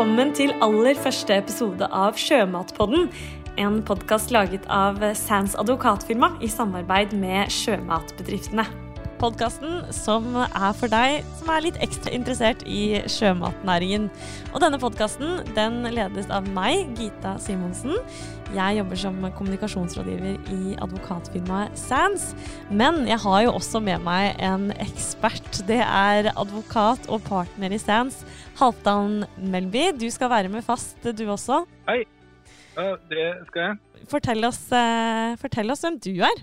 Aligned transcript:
velkommen 0.00 0.30
til 0.32 0.54
aller 0.64 0.96
første 0.96 1.34
episode 1.36 1.84
av 1.92 2.16
Sjømatpodden. 2.16 3.10
En 3.60 3.82
podkast 3.84 4.32
laget 4.32 4.64
av 4.72 4.96
Sands 5.12 5.52
advokatfirma 5.60 6.38
i 6.40 6.48
samarbeid 6.48 7.12
med 7.20 7.52
sjømatbedriftene. 7.52 8.64
Podkasten 9.20 9.82
som 9.92 10.32
er 10.40 10.70
for 10.78 10.88
deg 10.88 11.26
som 11.36 11.50
er 11.52 11.64
litt 11.66 11.78
ekstra 11.84 12.08
interessert 12.16 12.62
i 12.64 13.02
sjømatnæringen. 13.04 14.06
Og 14.54 14.62
denne 14.62 14.78
podkasten 14.80 15.42
den 15.52 15.82
ledes 15.92 16.30
av 16.32 16.46
meg, 16.56 16.94
Gita 16.96 17.34
Simonsen. 17.42 17.98
Jeg 18.56 18.78
jobber 18.78 19.00
som 19.02 19.18
kommunikasjonsrådgiver 19.36 20.54
i 20.56 20.72
advokatfirmaet 20.80 21.76
Sands. 21.76 22.30
Men 22.72 23.02
jeg 23.10 23.20
har 23.20 23.42
jo 23.44 23.52
også 23.58 23.82
med 23.84 24.00
meg 24.06 24.40
en 24.40 24.70
ekspert. 24.80 25.60
Det 25.68 25.82
er 25.84 26.30
advokat 26.32 27.04
og 27.12 27.20
partner 27.28 27.76
i 27.76 27.82
Sands, 27.82 28.22
Halvdan 28.56 29.26
Melby. 29.36 29.90
Du 30.00 30.08
skal 30.08 30.32
være 30.32 30.48
med 30.48 30.64
fast, 30.64 30.96
du 31.04 31.26
også. 31.28 31.66
Hei. 31.90 32.06
Ja, 32.72 32.96
det 33.12 33.28
skal 33.50 33.66
jeg. 33.66 34.08
Fortell 34.08 34.48
oss, 34.48 34.64
eh, 34.72 35.36
fortell 35.44 35.76
oss 35.76 35.84
hvem 35.84 36.00
du 36.00 36.14
er. 36.24 36.42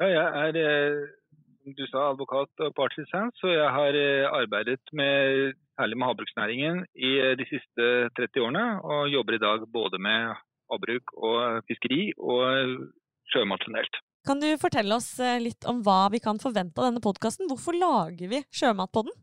Ja, 0.00 0.08
jeg 0.08 0.48
er, 0.48 0.56
eh, 0.64 1.15
som 1.66 1.74
du 1.74 1.86
sa, 1.90 2.10
advokat 2.12 2.62
og 2.62 2.74
partslisens, 2.78 3.34
så 3.40 3.50
jeg 3.50 3.70
har 3.74 3.98
eh, 3.98 4.26
arbeidet 4.30 4.82
med, 4.94 5.56
særlig 5.74 5.98
med 5.98 6.08
havbruksnæringen 6.08 6.84
i 6.94 7.10
eh, 7.18 7.34
de 7.38 7.46
siste 7.50 7.86
30 8.14 8.44
årene, 8.46 8.66
og 8.86 9.10
jobber 9.10 9.34
i 9.34 9.42
dag 9.42 9.66
både 9.74 9.98
med 9.98 10.36
havbruk 10.70 11.14
og 11.18 11.64
fiskeri 11.66 12.12
og 12.18 12.86
sjømat 13.32 13.66
generelt. 13.66 13.98
Kan 14.26 14.42
du 14.42 14.48
fortelle 14.62 14.94
oss 14.94 15.10
eh, 15.18 15.42
litt 15.42 15.66
om 15.66 15.82
hva 15.86 16.06
vi 16.14 16.22
kan 16.22 16.38
forvente 16.42 16.78
av 16.78 16.90
denne 16.90 17.02
podkasten? 17.02 17.50
Hvorfor 17.50 17.74
lager 17.78 18.30
vi 18.30 18.42
Sjømatpodden? 18.54 19.14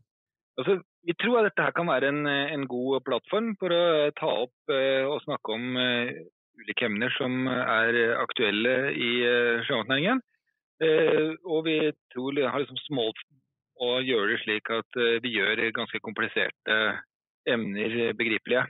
Altså, 0.60 0.78
vi 1.04 1.16
tror 1.20 1.40
at 1.40 1.48
dette 1.48 1.64
her 1.64 1.74
kan 1.76 1.88
være 1.88 2.12
en, 2.12 2.28
en 2.28 2.68
god 2.70 3.02
plattform 3.08 3.54
for 3.60 3.72
å 3.72 4.12
ta 4.20 4.30
opp 4.44 4.72
eh, 4.72 5.02
og 5.08 5.24
snakke 5.24 5.56
om 5.56 5.80
eh, 5.80 6.12
ulike 6.60 6.86
emner 6.86 7.12
som 7.16 7.48
er 7.48 7.98
aktuelle 8.20 8.76
i 8.92 9.10
eh, 9.24 9.64
sjømatnæringen. 9.66 10.20
Eh, 10.82 11.34
og 11.46 11.66
vi 11.68 11.78
tror 12.12 12.38
har 12.42 12.62
liksom 12.62 12.80
smålt 12.88 13.20
å 13.82 13.98
gjøre 14.02 14.32
det 14.32 14.40
slik 14.42 14.70
at 14.74 14.98
eh, 14.98 15.20
vi 15.22 15.36
gjør 15.36 15.62
ganske 15.76 16.00
kompliserte 16.02 16.78
emner 17.46 18.14
begripelige. 18.18 18.66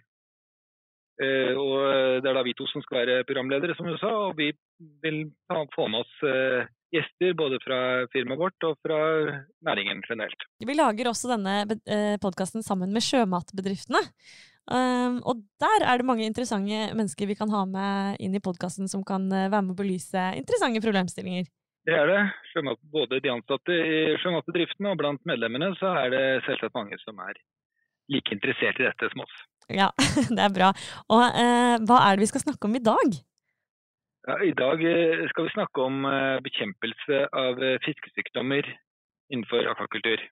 Eh, 1.22 1.54
og 1.54 2.20
det 2.20 2.28
er 2.28 2.36
da 2.36 2.44
vi 2.44 2.56
to 2.58 2.66
som 2.68 2.82
skal 2.84 3.04
være 3.04 3.26
programledere, 3.28 3.76
som 3.78 3.88
du 3.88 3.96
sa. 4.00 4.10
Og 4.28 4.36
vi 4.40 4.50
vil 5.04 5.28
få 5.76 5.86
med 5.88 6.02
oss 6.02 6.16
gjester 6.94 7.36
både 7.38 7.58
fra 7.62 7.78
firmaet 8.12 8.40
vårt 8.40 8.66
og 8.66 8.76
fra 8.84 8.98
næringen 9.66 10.02
generelt. 10.06 10.48
Vi 10.62 10.76
lager 10.76 11.10
også 11.10 11.30
denne 11.32 11.78
podkasten 12.22 12.66
sammen 12.66 12.92
med 12.94 13.02
sjømatbedriftene. 13.06 14.02
Um, 14.64 15.18
og 15.28 15.42
der 15.60 15.82
er 15.84 16.00
det 16.00 16.06
mange 16.08 16.24
interessante 16.24 16.86
mennesker 16.96 17.28
vi 17.28 17.36
kan 17.36 17.50
ha 17.52 17.66
med 17.68 18.22
inn 18.24 18.32
i 18.32 18.40
podkasten 18.40 18.88
som 18.88 19.02
kan 19.04 19.26
være 19.28 19.60
med 19.60 19.74
å 19.74 19.80
belyse 19.82 20.22
interessante 20.38 20.80
problemstillinger. 20.80 21.50
Det 21.84 21.92
er 21.92 22.08
det. 22.08 22.20
Sjømat, 22.52 22.80
både 22.92 23.20
de 23.20 23.32
ansatte 23.32 23.74
i 23.76 23.98
sjømatbedriftene 24.22 24.94
og 24.94 25.00
blant 25.02 25.24
medlemmene 25.28 25.74
så 25.80 25.92
er 26.04 26.14
det 26.14 26.24
selvsagt 26.46 26.76
mange 26.76 26.96
som 27.02 27.18
er 27.20 27.36
like 28.12 28.32
interessert 28.32 28.80
i 28.80 28.86
dette 28.86 29.10
som 29.12 29.24
oss. 29.24 29.36
Ja, 29.72 29.90
det 30.36 30.40
er 30.40 30.52
bra. 30.52 30.72
Og 31.12 31.24
eh, 31.24 31.76
hva 31.84 32.00
er 32.06 32.16
det 32.16 32.24
vi 32.24 32.30
skal 32.32 32.44
snakke 32.44 32.68
om 32.68 32.76
i 32.76 32.84
dag? 32.84 33.18
Ja, 34.28 34.38
I 34.40 34.54
dag 34.56 34.80
eh, 34.88 35.26
skal 35.32 35.48
vi 35.48 35.56
snakke 35.56 35.84
om 35.84 36.06
eh, 36.08 36.40
bekjempelse 36.44 37.26
av 37.36 37.60
eh, 37.60 37.76
fiskesykdommer 37.84 38.68
innenfor 39.32 39.68
akvakultur. 39.72 40.24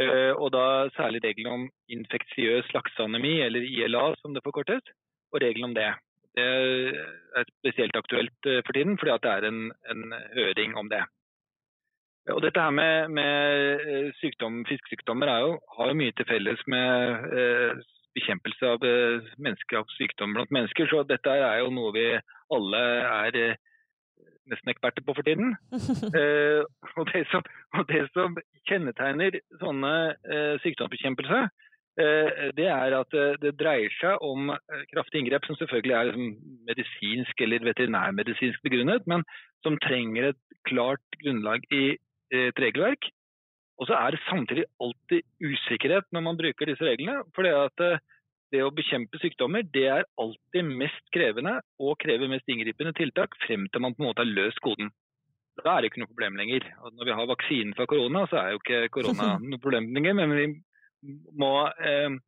Eh, 0.00 0.32
og 0.36 0.52
da 0.52 0.88
særlig 0.96 1.22
reglene 1.24 1.56
om 1.56 1.66
infeksiøs 1.92 2.68
lakseanemi, 2.76 3.38
eller 3.46 3.64
ILA 3.64 4.10
som 4.20 4.36
det 4.36 4.44
forkortes, 4.44 4.84
og 5.32 5.40
reglene 5.44 5.72
om 5.72 5.76
det. 5.76 5.90
Det 6.36 6.44
er 7.36 7.48
spesielt 7.48 7.96
aktuelt 7.98 8.46
eh, 8.46 8.60
for 8.66 8.76
tiden, 8.76 8.98
fordi 8.98 9.16
det 9.24 9.32
er 9.32 9.48
en, 9.48 9.62
en, 9.92 10.14
høring 10.34 10.76
om 10.78 10.90
det. 10.90 11.02
Og 12.30 12.42
dette 12.42 12.60
her 12.60 12.70
med, 12.70 13.08
med 13.08 13.80
eh, 13.94 14.10
sykdom, 14.20 14.64
fiskesykdommer 14.68 15.32
jo, 15.42 15.56
har 15.76 15.90
jo 15.90 15.98
mye 16.02 16.14
til 16.16 16.28
felles 16.28 16.62
med 16.66 17.26
eh, 17.40 17.82
bekjempelse 18.14 18.66
av, 18.74 18.86
av 19.80 19.90
sykdom 19.96 20.36
blant 20.36 20.54
mennesker, 20.54 20.86
så 20.90 21.02
dette 21.06 21.34
er 21.34 21.64
jo 21.64 21.74
noe 21.74 21.92
vi 21.94 22.06
alle 22.54 22.84
er 23.06 23.58
nesten 24.50 24.72
eksperter 24.72 25.04
på 25.06 25.14
for 25.16 25.26
tiden. 25.26 25.54
eh, 26.18 26.62
og, 26.96 27.04
det 27.12 27.24
som, 27.32 27.44
og, 27.78 27.84
det 27.90 28.04
som, 28.14 28.38
kjennetegner 28.68 29.40
sånne 29.62 29.92
eh, 30.30 30.54
sykdomsbekjempelse, 30.64 31.42
eh, 31.46 31.69
det 32.58 32.66
er 32.70 32.96
at 32.96 33.14
det, 33.14 33.26
det 33.42 33.54
dreier 33.60 33.92
seg 33.98 34.22
om 34.26 34.52
eh, 34.54 34.84
kraftige 34.92 35.24
inngrep 35.24 35.46
som 35.48 35.58
selvfølgelig 35.60 35.96
er 35.96 36.10
liksom, 36.10 36.28
medisinsk 36.68 37.44
eller 37.46 37.66
veterinærmedisinsk 37.70 38.62
begrunnet, 38.66 39.06
men 39.10 39.24
som 39.64 39.78
trenger 39.84 40.30
et 40.30 40.60
klart 40.68 41.18
grunnlag 41.22 41.64
i 41.74 41.96
et 42.30 42.62
regelverk. 42.62 43.10
Og 43.80 43.88
så 43.88 43.96
er 43.96 44.12
det 44.12 44.22
samtidig 44.28 44.64
alltid 44.84 45.24
usikkerhet 45.40 46.06
når 46.12 46.24
man 46.26 46.38
bruker 46.38 46.68
disse 46.68 46.84
reglene. 46.84 47.24
for 47.34 47.46
det 47.46 47.54
at 47.56 47.84
eh, 47.86 48.02
det 48.50 48.64
å 48.66 48.72
bekjempe 48.74 49.18
sykdommer 49.22 49.62
det 49.62 49.86
er 49.88 50.08
alltid 50.18 50.66
mest 50.66 51.04
krevende 51.14 51.60
og 51.78 51.98
krever 52.02 52.30
mest 52.30 52.48
inngripende 52.50 52.92
tiltak 52.98 53.36
frem 53.46 53.68
til 53.70 53.84
man 53.84 53.94
på 53.94 54.02
en 54.02 54.10
måte 54.10 54.24
har 54.24 54.30
løst 54.30 54.60
koden. 54.64 54.90
Da 55.60 55.76
er 55.76 55.82
det 55.82 55.90
ikke 55.90 56.02
noe 56.02 56.10
problem 56.10 56.38
lenger. 56.40 56.66
Og 56.82 56.96
når 56.96 57.08
vi 57.08 57.16
har 57.18 57.30
vaksinen 57.30 57.76
for 57.78 57.90
korona, 57.90 58.24
så 58.30 58.40
er 58.40 58.54
jo 58.54 58.60
ikke 58.62 58.88
korona 58.96 59.36
noe 59.52 59.62
problem 59.62 59.90
lenger. 59.96 60.16
Men 60.18 60.34
vi 60.36 60.46
må 61.32 61.54
eh, 61.80 62.18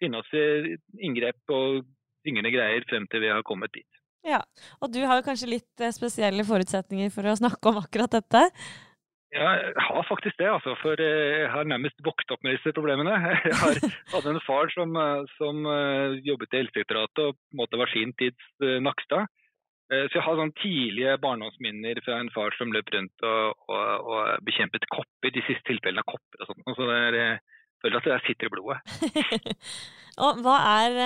finne 0.00 0.22
oss 0.22 0.32
i 0.36 0.76
inngrep 1.04 1.54
og 1.54 1.84
tyngende 2.24 2.52
greier 2.54 2.86
frem 2.88 3.06
til 3.10 3.24
vi 3.24 3.32
har 3.32 3.44
kommet 3.46 3.74
dit. 3.76 3.88
Ja, 4.24 4.40
Og 4.80 4.88
du 4.92 5.02
har 5.04 5.24
kanskje 5.24 5.52
litt 5.52 5.84
eh, 5.84 5.92
spesielle 5.92 6.46
forutsetninger 6.48 7.12
for 7.12 7.28
å 7.28 7.36
snakke 7.36 7.70
om 7.70 7.82
akkurat 7.82 8.16
dette? 8.16 8.40
Ja, 9.34 9.50
jeg 9.58 9.74
har 9.82 10.06
faktisk 10.08 10.38
det, 10.40 10.48
altså. 10.48 10.72
For 10.80 11.00
eh, 11.02 11.44
jeg 11.44 11.50
har 11.52 11.68
nærmest 11.68 12.00
vokst 12.06 12.32
opp 12.32 12.40
med 12.46 12.56
disse 12.56 12.72
problemene. 12.72 13.12
Jeg 13.44 13.56
har, 13.60 13.80
hadde 14.14 14.32
en 14.32 14.44
far 14.46 14.72
som, 14.72 14.96
eh, 14.96 15.24
som 15.36 15.64
jobbet 16.24 16.54
i 16.54 16.62
Helsedirektoratet 16.62 17.24
og 17.26 17.36
på 17.36 17.56
en 17.56 17.60
måte 17.64 17.80
var 17.80 17.92
sin 17.92 18.14
tids 18.20 18.52
Nakstad. 18.84 19.28
Så 19.94 20.16
jeg 20.16 20.24
har 20.24 20.38
sånn 20.38 20.50
tidlige 20.56 21.12
barndomsminner 21.20 21.98
fra 22.02 22.16
en 22.18 22.30
far 22.32 22.54
som 22.56 22.70
løp 22.72 22.88
rundt 22.90 23.24
og, 23.28 23.66
og, 23.68 24.06
og 24.08 24.46
bekjempet 24.48 24.86
kopper, 24.90 25.30
de 25.30 25.42
siste 25.44 25.60
tilfellene 25.68 26.00
av 26.00 26.08
kopper 26.08 26.40
og 26.40 26.48
sånt. 26.48 26.64
Så 26.78 26.86
det 26.88 26.96
er, 27.04 27.18
føler 27.84 28.00
at 28.00 28.08
det 28.08 28.18
sitter 28.26 28.48
i 28.48 28.54
blodet. 28.54 28.80
og 30.24 30.40
Hva 30.44 30.56
er 30.80 30.98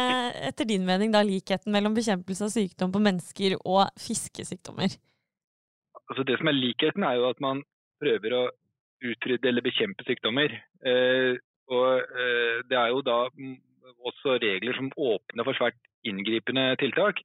etter 0.51 0.69
din 0.69 0.87
mening 0.87 1.13
da 1.15 1.25
likheten 1.27 1.75
mellom 1.75 1.97
bekjempelse 1.99 2.47
av 2.47 2.55
sykdom 2.55 2.95
på 2.95 3.03
mennesker 3.03 3.59
og 3.59 3.85
fiskesykdommer? 4.01 4.95
Altså 6.09 6.25
Det 6.25 6.39
som 6.41 6.49
er 6.49 6.57
likheten, 6.57 7.05
er 7.05 7.19
jo 7.21 7.29
at 7.29 7.41
man 7.45 7.63
prøver 8.01 8.35
å 8.37 8.45
utrydde 9.05 9.51
eller 9.51 9.65
bekjempe 9.65 10.07
sykdommer. 10.07 10.55
Eh, 10.87 11.35
og 11.69 11.89
eh, 12.01 12.61
det 12.69 12.79
er 12.79 12.93
jo 12.93 13.03
da 13.07 13.19
også 14.09 14.39
regler 14.43 14.77
som 14.77 14.91
åpner 14.95 15.47
for 15.47 15.59
svært 15.59 15.79
inngripende 16.07 16.71
tiltak, 16.81 17.21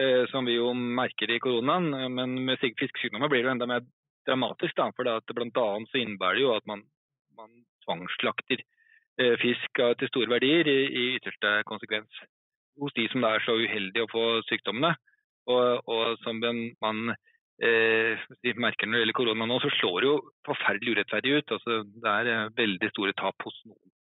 eh, 0.00 0.24
som 0.32 0.48
vi 0.48 0.56
jo 0.56 0.72
merker 0.74 1.30
i 1.30 1.40
koronaen. 1.42 1.90
Men 2.16 2.38
med 2.48 2.60
fiskesykdommer 2.62 3.30
blir 3.32 3.44
det 3.44 3.54
enda 3.54 3.68
mer 3.70 3.84
dramatisk, 4.28 4.76
da, 4.78 4.88
for 4.96 5.04
det 5.04 5.18
annet 5.18 5.90
så 5.92 6.00
innebærer 6.00 6.40
det 6.40 6.46
jo 6.46 6.54
at 6.56 6.66
man, 6.70 6.86
man 7.36 7.50
tvangsslakter 7.84 8.64
fisk 9.42 9.80
til 10.00 10.08
store 10.10 10.30
verdier 10.32 10.66
i, 10.66 10.78
i 10.90 11.04
ytterste 11.18 11.50
konsekvens 11.68 12.22
hos 12.80 12.94
de 12.96 13.06
som 13.12 13.24
er 13.28 13.42
så 13.44 13.54
uheldige 13.58 14.06
å 14.06 14.10
få 14.10 14.24
sykdommene. 14.48 14.94
Og, 15.50 15.90
og 15.92 16.14
som 16.24 16.40
man 16.40 17.10
eh, 17.62 18.22
merker 18.56 18.88
når 18.88 18.96
det 18.96 19.02
gjelder 19.02 19.18
korona 19.18 19.48
nå, 19.48 19.58
så 19.62 19.72
slår 19.78 19.98
det 20.00 20.08
jo 20.08 20.14
forferdelig 20.48 20.96
urettferdig 20.96 21.34
ut. 21.38 21.56
Altså, 21.58 21.82
det 21.84 22.14
er 22.14 22.30
eh, 22.32 22.54
veldig 22.62 22.90
store 22.94 23.16
tap 23.20 23.46
hos 23.46 23.58
noen, 23.68 23.92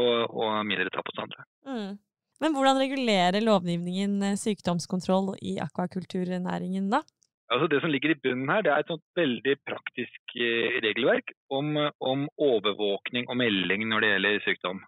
og, 0.00 0.16
og 0.32 0.56
mindre 0.68 0.92
tap 0.94 1.12
hos 1.12 1.22
andre. 1.22 1.46
Mm. 1.68 2.00
Men 2.42 2.56
hvordan 2.56 2.80
regulerer 2.80 3.44
lovgivningen 3.44 4.16
eh, 4.30 4.38
sykdomskontroll 4.40 5.34
i 5.44 5.58
akvakulturnæringen 5.62 6.88
da? 6.94 7.02
Altså 7.52 7.68
det 7.68 7.82
som 7.82 7.92
ligger 7.92 8.14
i 8.14 8.20
bunnen 8.24 8.48
her, 8.48 8.64
det 8.64 8.72
er 8.72 8.84
et 8.84 9.04
veldig 9.18 9.54
praktisk 9.68 10.36
eh, 10.40 10.78
regelverk 10.84 11.34
om, 11.52 11.76
om 12.00 12.24
overvåkning 12.40 13.28
og 13.28 13.38
melding 13.42 13.84
når 13.90 14.04
det 14.04 14.12
gjelder 14.14 14.44
sykdom. 14.46 14.80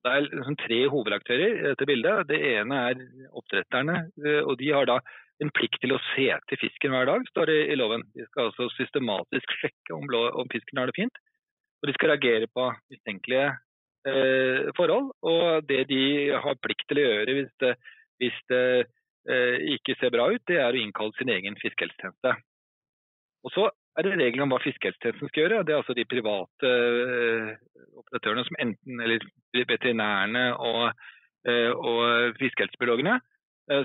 Det 0.00 0.12
er 0.12 0.26
liksom 0.26 0.56
tre 0.60 0.78
hovedaktører 0.92 1.48
i 1.48 1.64
dette 1.70 1.88
bildet. 1.88 2.28
Det 2.28 2.38
ene 2.54 2.84
er 2.90 3.02
oppdretterne. 3.36 3.96
og 4.48 4.54
De 4.60 4.70
har 4.72 4.88
da 4.88 4.96
en 5.44 5.50
plikt 5.56 5.80
til 5.82 5.94
å 5.94 6.00
se 6.12 6.28
til 6.48 6.60
fisken 6.60 6.94
hver 6.94 7.08
dag, 7.08 7.24
står 7.32 7.50
det 7.50 7.58
i 7.72 7.76
loven. 7.78 8.04
De 8.16 8.24
skal 8.28 8.50
altså 8.50 8.68
systematisk 8.76 9.56
sjekke 9.60 9.96
om, 9.96 10.08
om 10.40 10.48
fisken 10.52 10.80
har 10.80 10.90
det 10.90 10.96
fint. 10.98 11.20
Og 11.80 11.88
de 11.88 11.96
skal 11.96 12.12
reagere 12.12 12.48
på 12.52 12.66
mistenkelige 12.92 13.48
eh, 14.08 14.68
forhold. 14.76 15.12
Og 15.24 15.68
det 15.68 15.86
de 15.92 16.02
har 16.44 16.60
plikt 16.64 16.86
til 16.88 17.00
å 17.00 17.06
gjøre 17.06 17.36
hvis 17.38 17.52
det, 17.64 17.74
hvis 18.20 18.40
det 18.52 18.64
eh, 18.82 18.96
ikke 19.74 19.94
ser 20.00 20.12
bra 20.14 20.30
ut, 20.32 20.42
det 20.48 20.56
er 20.56 20.72
å 20.72 20.80
innkalle 20.80 21.12
sin 21.18 21.28
egen 21.28 21.58
fiskehelsetjeneste. 21.60 22.32
Og 23.44 23.52
så 23.54 23.66
er 23.98 24.06
det 24.06 24.16
regler 24.16 24.44
om 24.44 24.52
hva 24.54 24.60
fiskehelsetjenesten 24.64 25.30
skal 25.30 25.44
gjøre. 25.44 25.62
Det 25.64 25.74
er 25.74 25.80
altså 25.80 25.96
de 25.96 26.06
private 26.08 26.72
eh, 26.72 27.50
operatørene 28.00 28.44
som 28.48 28.60
enten, 28.66 29.00
eller 29.06 29.26
veterinærene 29.68 30.50
og 30.58 30.92
og 31.40 32.34
fiskehelsebiologene, 32.36 33.14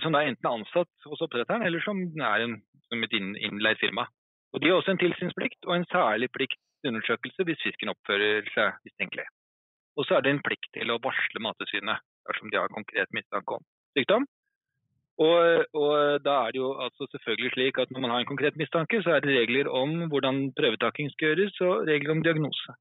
som 0.04 0.12
da 0.12 0.26
enten 0.28 0.48
er 0.50 0.58
ansatt 0.58 1.06
hos 1.08 1.22
oppdretteren, 1.24 1.64
eller 1.64 1.80
som 1.86 2.02
er 2.04 2.44
en, 2.44 2.58
som 2.90 3.06
et 3.06 3.14
innleid 3.16 3.80
firma. 3.80 4.04
Og 4.52 4.60
De 4.60 4.68
har 4.68 4.76
også 4.76 4.92
en 4.92 5.00
tilsynsplikt 5.00 5.68
og 5.68 5.76
en 5.76 5.88
særlig 5.88 6.28
plikt 6.36 6.60
til 6.84 6.92
undersøkelse 6.92 7.46
hvis 7.48 7.64
fisken 7.64 7.94
oppfører 7.94 8.48
seg 8.52 8.76
mistenkelig. 8.88 9.26
Og 9.96 10.08
så 10.08 10.18
er 10.18 10.26
det 10.26 10.34
en 10.36 10.44
plikt 10.44 10.68
til 10.76 10.92
å 10.92 11.00
varsle 11.04 11.44
Mattilsynet 11.44 12.04
dersom 12.28 12.52
de 12.52 12.60
har 12.60 12.76
konkret 12.76 13.16
mistanke 13.16 13.56
om 13.58 13.64
sykdom. 13.96 14.28
Og, 15.16 15.64
og, 15.80 15.94
da 16.26 16.34
er 16.44 16.52
det 16.52 16.60
jo 16.60 16.74
altså 16.86 17.08
selvfølgelig 17.12 17.52
slik 17.54 17.78
at 17.80 17.92
når 17.92 18.02
man 18.04 18.12
har 18.12 18.20
en 18.24 18.32
konkret 18.32 18.58
mistanke, 18.60 19.00
så 19.04 19.16
er 19.16 19.24
det 19.24 19.38
regler 19.38 19.70
om 19.72 20.10
hvordan 20.12 20.52
prøvetaking 20.60 21.12
skal 21.12 21.32
gjøres, 21.32 21.62
og 21.62 21.88
regler 21.88 22.12
om 22.12 22.24
diagnose. 22.24 22.76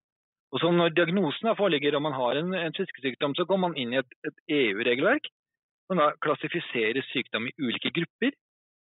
Og 0.53 0.61
så 0.61 0.71
Når 0.71 0.89
diagnosen 0.89 1.57
foreligger 1.57 1.97
og 1.97 2.03
man 2.03 2.13
har 2.13 2.33
en, 2.39 2.55
en 2.55 2.75
fiskesykdom, 2.79 3.35
så 3.35 3.45
går 3.45 3.57
man 3.57 3.77
inn 3.77 3.95
i 3.95 3.99
et, 4.03 4.11
et 4.27 4.37
EU-regelverk 4.59 5.31
som 5.87 6.01
da 6.01 6.13
klassifiserer 6.25 7.03
sykdom 7.11 7.49
i 7.49 7.55
ulike 7.59 7.91
grupper 7.95 8.35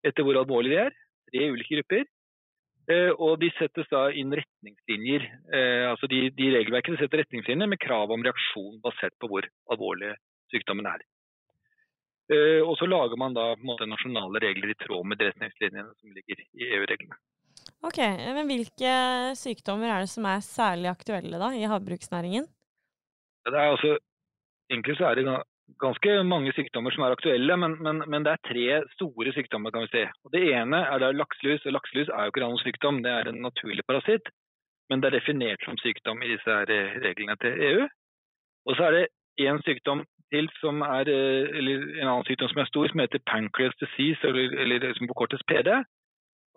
etter 0.07 0.27
hvor 0.27 0.39
alvorlig 0.41 0.75
de 0.75 0.81
er. 0.87 0.97
Tre 1.31 1.51
ulike 1.55 1.79
grupper. 1.79 2.09
Eh, 2.91 3.13
og 3.15 3.39
de 3.43 3.53
settes 3.59 3.87
da 3.93 4.09
inn 4.11 4.35
retningslinjer. 4.35 5.27
Eh, 5.55 5.87
altså 5.93 6.11
de, 6.11 6.25
de 6.35 6.51
regelverkene 6.57 6.99
setter 7.01 7.23
retningslinjer 7.23 7.71
med 7.71 7.83
krav 7.83 8.11
om 8.11 8.27
reaksjon 8.27 8.81
basert 8.85 9.15
på 9.23 9.31
hvor 9.31 9.47
alvorlig 9.71 10.15
sykdommen 10.51 10.91
er. 10.91 11.05
Eh, 12.31 12.61
og 12.63 12.77
så 12.79 12.87
lager 12.87 13.19
man 13.19 13.35
da 13.35 13.53
måte, 13.59 13.89
nasjonale 13.91 14.43
regler 14.43 14.71
i 14.71 14.79
tråd 14.79 15.07
med 15.11 15.19
de 15.19 15.31
retningslinjene 15.33 15.91
som 15.99 16.15
ligger 16.15 16.43
i 16.45 16.69
EU-reglene. 16.77 17.19
Ok, 17.83 17.99
men 18.37 18.47
Hvilke 18.47 18.93
sykdommer 19.41 19.91
er 19.91 20.05
det 20.05 20.13
som 20.13 20.27
er 20.29 20.45
særlig 20.45 20.91
aktuelle 20.93 21.41
da, 21.41 21.49
i 21.57 21.69
havbruksnæringen? 21.69 22.47
Det 23.49 23.57
er 23.57 23.73
altså, 23.73 23.97
egentlig 24.71 24.99
så 24.99 25.09
er 25.09 25.19
det 25.19 25.25
ganske 25.81 26.15
mange 26.29 26.53
sykdommer 26.53 26.95
som 26.95 27.07
er 27.07 27.17
aktuelle, 27.17 27.57
men, 27.57 27.77
men, 27.83 28.03
men, 28.07 28.27
det 28.27 28.35
er 28.35 28.47
tre 28.47 28.67
store 28.95 29.33
sykdommer. 29.35 29.73
kan 29.75 29.87
vi 29.87 29.93
si. 29.95 30.05
Og 30.25 30.35
det 30.35 30.45
ene 30.53 30.85
er 30.87 31.03
det 31.03 31.17
lakselus. 31.17 31.67
og 31.67 31.73
Lakselus 31.73 32.13
er 32.13 32.29
jo 32.29 32.35
ikke 32.35 32.45
noen 32.45 32.63
sykdom, 32.63 33.03
det 33.03 33.11
er 33.11 33.31
en 33.31 33.43
naturlig 33.43 33.87
parasitt. 33.89 34.31
Men 34.91 35.01
det 35.01 35.11
er 35.11 35.19
definert 35.19 35.65
som 35.65 35.79
sykdom 35.79 36.23
i 36.23 36.33
disse 36.35 36.63
reglene 37.07 37.37
til 37.43 37.67
EU. 37.71 37.89
Og 38.67 38.77
så 38.77 38.89
er 38.89 38.97
det 38.97 39.05
én 39.47 39.63
sykdom 39.67 40.05
til 40.35 40.51
som 40.61 40.83
er, 40.87 41.09
eh, 41.11 41.49
eller 41.59 41.87
en 42.01 42.09
annen 42.09 42.27
sykdom 42.29 42.51
som 42.53 42.63
er 42.63 42.69
stor, 42.71 42.91
som 42.91 43.03
heter 43.03 43.23
pancreas 43.31 43.77
disease, 43.83 44.21
eller, 44.27 44.55
eller 44.63 44.95
som 44.99 45.11
forkortes 45.11 45.43
PD. 45.51 45.73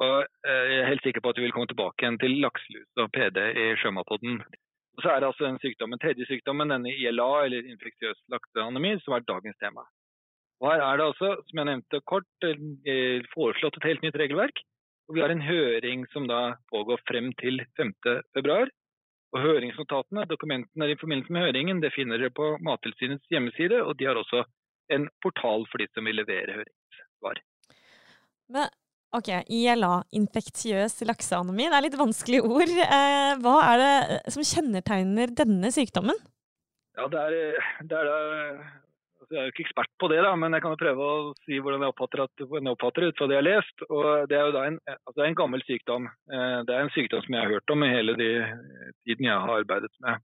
Og 0.03 0.15
eh, 0.49 0.65
jeg 0.73 0.79
er 0.81 0.91
helt 0.91 1.05
sikker 1.05 1.21
på 1.21 1.33
at 1.33 1.39
vi 1.39 1.45
vil 1.47 1.55
komme 1.55 1.69
tilbake 1.69 2.01
igjen 2.01 2.19
til 2.21 2.39
lakselus 2.43 3.01
og 3.03 3.11
PD 3.13 3.39
i 3.63 3.65
Sjømatpodden. 3.81 4.39
Så 5.01 5.09
er 5.09 5.21
det 5.21 5.29
altså 5.31 5.49
sykdom, 5.61 5.93
en 5.93 6.01
tredje 6.01 6.25
sykdommen, 6.29 6.69
denne 6.69 6.93
ILA, 6.93 7.29
eller 7.45 7.69
infeksiøs 7.73 8.19
lakseanemi, 8.29 8.93
som 9.01 9.15
er 9.17 9.25
dagens 9.25 9.57
tema. 9.61 9.85
Og 10.61 10.69
Her 10.69 10.83
er 10.85 10.97
det 10.97 11.07
altså, 11.11 11.29
som 11.49 11.59
jeg 11.59 11.69
nevnte 11.69 12.01
kort, 12.09 12.29
eh, 12.45 13.25
foreslått 13.33 13.77
et 13.77 13.89
helt 13.89 14.05
nytt 14.05 14.19
regelverk. 14.21 14.61
Og 15.09 15.15
Vi 15.15 15.21
har 15.21 15.33
en 15.33 15.41
høring 15.43 16.05
som 16.13 16.27
da 16.27 16.55
pågår 16.71 17.01
frem 17.09 17.33
til 17.41 17.59
5.2. 17.77 18.69
Og 19.33 19.41
Høringsnotatene, 19.41 20.27
dokumentene 20.29 20.91
i 20.91 20.97
forbindelse 20.99 21.33
med 21.33 21.47
høringen, 21.47 21.81
det 21.81 21.93
finner 21.95 22.21
dere 22.21 22.33
på 22.37 22.51
Mattilsynets 22.61 23.25
hjemmeside. 23.33 23.81
Og 23.81 23.97
de 23.97 24.05
har 24.09 24.19
også 24.19 24.43
en 24.93 25.07
portal 25.25 25.65
for 25.71 25.81
de 25.81 25.89
som 25.93 26.05
vil 26.05 26.19
levere 26.21 26.59
høringssvar. 26.59 27.41
Men 28.53 28.69
ok, 29.17 29.31
ILA, 29.49 29.95
infektiøs 30.19 30.99
lakseanemi, 31.09 31.65
det 31.65 31.79
er 31.79 31.85
litt 31.87 31.97
vanskelige 31.97 32.45
ord. 32.45 32.75
Eh, 32.85 33.33
hva 33.41 33.55
er 33.71 33.81
det 33.81 34.35
som 34.35 34.45
kjennetegner 34.45 35.33
denne 35.33 35.73
sykdommen? 35.73 36.19
Ja, 36.93 37.09
det 37.09 37.25
er, 37.25 37.67
det 37.89 38.01
er 38.05 38.61
jeg 39.33 39.41
er 39.41 39.47
jo 39.47 39.53
ikke 39.53 39.63
ekspert 39.65 39.91
på 40.01 40.09
det, 40.11 40.19
da, 40.25 40.33
men 40.39 40.53
jeg 40.55 40.63
kan 40.63 40.73
jo 40.73 40.81
prøve 40.81 41.05
å 41.05 41.15
si 41.43 41.57
hvordan 41.57 41.83
jeg 41.83 41.93
oppfatter, 41.93 42.23
at, 42.25 42.43
jeg 42.43 42.73
oppfatter 42.73 43.07
ut 43.07 43.17
fra 43.19 43.27
det 43.29 43.35
jeg 43.35 43.41
har 43.41 43.47
lest. 43.47 43.85
Og 43.89 44.05
det 44.29 44.37
er 44.37 44.45
jo 44.47 44.53
da 44.55 44.65
en, 44.69 44.77
altså 44.93 45.15
det 45.17 45.25
er 45.25 45.31
en 45.31 45.39
gammel 45.41 45.65
sykdom. 45.67 46.05
Eh, 46.29 46.59
det 46.67 46.75
er 46.75 46.85
en 46.85 46.93
sykdom 46.95 47.25
som 47.25 47.37
jeg 47.37 47.43
har 47.43 47.55
hørt 47.55 47.73
om 47.73 47.85
i 47.85 47.91
hele 47.91 48.15
de 48.19 48.29
tiden 49.07 49.29
jeg 49.29 49.45
har 49.45 49.63
arbeidet 49.63 49.91
med 50.05 50.23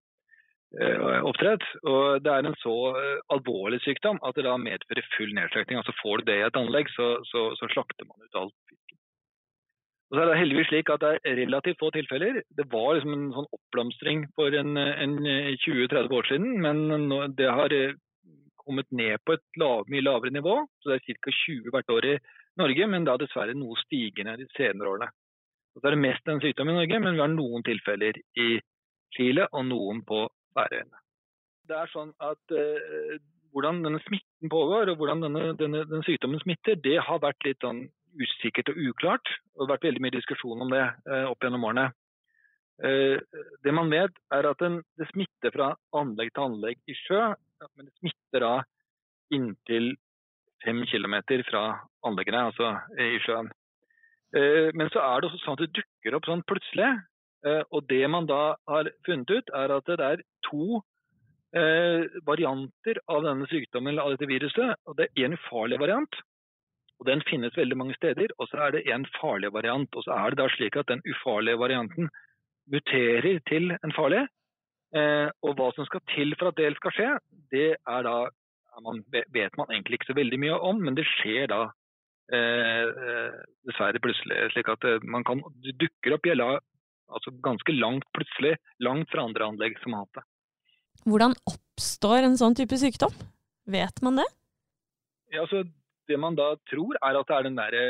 eh, 0.80 1.20
oppdrett. 1.32 1.66
Og 1.84 2.26
det 2.26 2.34
er 2.34 2.50
en 2.50 2.60
så 2.64 2.76
eh, 3.02 3.22
alvorlig 3.36 3.82
sykdom 3.86 4.22
at 4.26 4.38
det 4.38 4.46
da 4.48 4.58
medfører 4.62 5.14
full 5.16 5.34
nedslakting. 5.38 5.82
Altså 5.82 5.96
får 6.02 6.22
du 6.22 6.32
det 6.32 6.42
i 6.42 6.48
et 6.50 6.60
anlegg, 6.62 6.92
så, 6.96 7.16
så, 7.30 7.50
så 7.60 7.72
slakter 7.74 8.10
man 8.10 8.28
ut 8.28 8.44
alt. 8.44 8.58
Og 10.10 10.18
så 10.18 10.24
er 10.24 10.32
det 10.32 10.40
heldigvis 10.40 10.72
slik 10.72 10.90
at 10.90 11.04
det 11.04 11.10
er 11.22 11.36
relativt 11.38 11.78
få 11.82 11.92
tilfeller. 11.94 12.40
Det 12.58 12.66
var 12.72 12.96
liksom 12.98 13.12
en 13.14 13.28
sånn 13.36 13.50
oppblomstring 13.54 14.24
for 14.34 14.56
en, 14.58 14.74
en 14.74 15.18
20-30 15.22 16.16
år 16.18 16.30
siden, 16.32 16.56
men 16.66 17.12
det 17.38 17.46
har 17.46 17.76
kommet 18.70 18.92
ned 18.96 19.18
på 19.26 19.36
et 19.36 19.60
lav, 19.62 19.90
mye 19.90 20.06
lavere 20.06 20.34
nivå. 20.36 20.62
så 20.80 20.94
Det 20.94 21.00
er 21.00 21.18
ca. 21.24 21.34
20 21.34 21.74
hvert 21.74 21.96
år 21.96 22.06
i 22.14 22.16
Norge, 22.62 22.88
men 22.88 23.08
da 23.08 23.18
dessverre 23.18 23.58
noe 23.58 23.78
stigende 23.86 24.38
de 24.38 24.48
senere 24.56 24.94
årene. 24.94 25.10
Så 25.74 25.82
det 25.84 25.92
er 25.92 26.02
mest 26.02 26.28
en 26.28 26.42
sykdom 26.44 26.72
i 26.72 26.78
Norge, 26.78 27.00
men 27.00 27.16
vi 27.16 27.24
har 27.24 27.32
noen 27.34 27.66
tilfeller 27.66 28.18
i 28.38 28.50
Chile 29.16 29.48
og 29.52 29.66
noen 29.70 30.02
på 30.06 30.26
Færøyene. 30.58 31.04
Det 31.70 31.78
er 31.78 31.92
sånn 31.94 32.16
at 32.26 32.56
eh, 32.56 33.20
Hvordan 33.50 33.80
denne 33.82 33.98
smitten 34.04 34.50
pågår 34.54 34.92
og 34.92 35.00
hvordan 35.00 35.24
denne, 35.24 35.40
denne, 35.58 35.80
denne, 35.90 36.06
sykdommen 36.06 36.38
smitter, 36.44 36.76
det 36.78 37.00
har 37.02 37.18
vært 37.24 37.48
litt 37.48 37.64
sånn 37.66 37.80
usikkert 38.22 38.70
og 38.70 38.78
uklart. 38.92 39.32
og 39.56 39.64
Det 39.64 39.66
har 39.66 39.72
vært 39.72 39.88
veldig 39.88 40.04
mye 40.06 40.14
diskusjon 40.14 40.62
om 40.62 40.70
det 40.70 40.84
eh, 40.84 41.26
opp 41.26 41.42
gjennom 41.42 41.66
årene. 41.66 41.88
Eh, 42.86 43.18
det 43.66 43.74
man 43.74 43.90
vet, 43.90 44.22
er 44.38 44.52
at 44.52 44.62
den, 44.62 44.78
det 45.02 45.10
smitter 45.10 45.56
fra 45.56 45.72
anlegg 45.98 46.30
til 46.36 46.46
anlegg 46.46 46.78
i 46.86 46.98
sjø, 47.02 47.24
men 47.76 47.88
det 47.88 47.96
smitter 48.00 48.46
da 48.46 48.54
inntil 49.36 49.94
fem 50.64 50.84
kilometer 50.90 51.44
fra 51.48 51.64
anleggene, 52.08 52.50
altså 52.50 52.74
i 53.00 53.20
sjøen. 53.24 53.52
Eh, 54.36 54.70
men 54.78 54.92
så 54.94 55.02
er 55.04 55.22
det 55.22 55.30
også 55.30 55.42
sånn 55.44 55.58
at 55.58 55.64
det 55.66 55.82
dukker 55.82 56.18
opp 56.18 56.30
sånn 56.30 56.46
plutselig. 56.50 56.90
Eh, 57.48 57.62
og 57.72 57.88
det 57.90 58.04
man 58.12 58.28
da 58.30 58.56
har 58.70 58.92
funnet 59.08 59.32
ut, 59.32 59.54
er 59.56 59.74
at 59.76 59.92
det 59.92 60.06
er 60.06 60.24
to 60.50 60.82
eh, 61.56 62.08
varianter 62.28 63.00
av 63.08 63.24
denne 63.26 63.48
sykdommen 63.52 63.94
eller 63.94 64.08
av 64.08 64.16
dette 64.16 64.30
viruset. 64.30 64.76
og 64.86 64.98
Det 65.00 65.10
er 65.14 65.30
en 65.30 65.38
ufarlig 65.40 65.80
variant, 65.82 66.20
og 67.00 67.08
den 67.08 67.24
finnes 67.30 67.56
veldig 67.58 67.78
mange 67.80 67.96
steder. 67.96 68.36
Og 68.38 68.52
så 68.52 68.66
er 68.66 68.76
det 68.76 68.88
en 68.92 69.08
farlig 69.20 69.54
variant. 69.56 69.90
Og 69.96 70.06
så 70.06 70.18
er 70.18 70.34
det 70.34 70.42
da 70.42 70.50
slik 70.56 70.76
at 70.80 70.92
den 70.92 71.04
ufarlige 71.08 71.62
varianten 71.62 72.12
muterer 72.70 73.40
til 73.50 73.72
en 73.80 73.96
farlig. 73.96 74.28
Eh, 74.96 75.28
og 75.46 75.58
hva 75.58 75.70
som 75.76 75.86
skal 75.86 76.02
til 76.16 76.34
for 76.40 76.50
at 76.50 76.58
det 76.58 76.72
skal 76.80 76.96
skje, 76.96 77.10
det 77.54 77.70
er 77.78 78.06
da 78.08 78.16
man, 78.82 79.04
vet 79.12 79.58
man 79.60 79.70
egentlig 79.70 80.00
ikke 80.00 80.10
så 80.10 80.18
veldig 80.18 80.40
mye 80.42 80.58
om, 80.70 80.80
men 80.82 80.96
det 80.98 81.06
skjer 81.20 81.50
da 81.52 81.62
eh, 82.34 82.88
eh 82.88 83.40
dessverre 83.68 84.02
plutselig. 84.02 84.38
slik 84.54 84.70
at 84.72 84.86
man 85.04 85.26
kan, 85.28 85.44
det 85.62 85.76
dukker 85.82 86.16
opp 86.16 86.26
gjelda 86.26 86.58
altså 87.10 87.34
ganske 87.46 87.74
langt 87.76 88.06
plutselig, 88.16 88.56
langt 88.80 89.10
fra 89.12 89.26
andre 89.28 89.50
anlegg 89.52 89.78
som 89.84 89.94
har 89.94 90.06
hatt 90.06 90.22
det. 90.22 90.26
Hvordan 91.10 91.36
oppstår 91.50 92.26
en 92.28 92.38
sånn 92.40 92.58
type 92.58 92.78
sykdom? 92.80 93.14
Vet 93.70 94.02
man 94.06 94.20
det? 94.22 94.28
Ja, 95.34 95.44
altså, 95.46 95.64
det 96.10 96.18
man 96.18 96.38
da 96.38 96.56
tror, 96.72 96.98
er 97.06 97.20
at 97.20 97.30
det 97.30 97.36
er 97.38 97.46
den 97.46 97.60
derre 97.60 97.84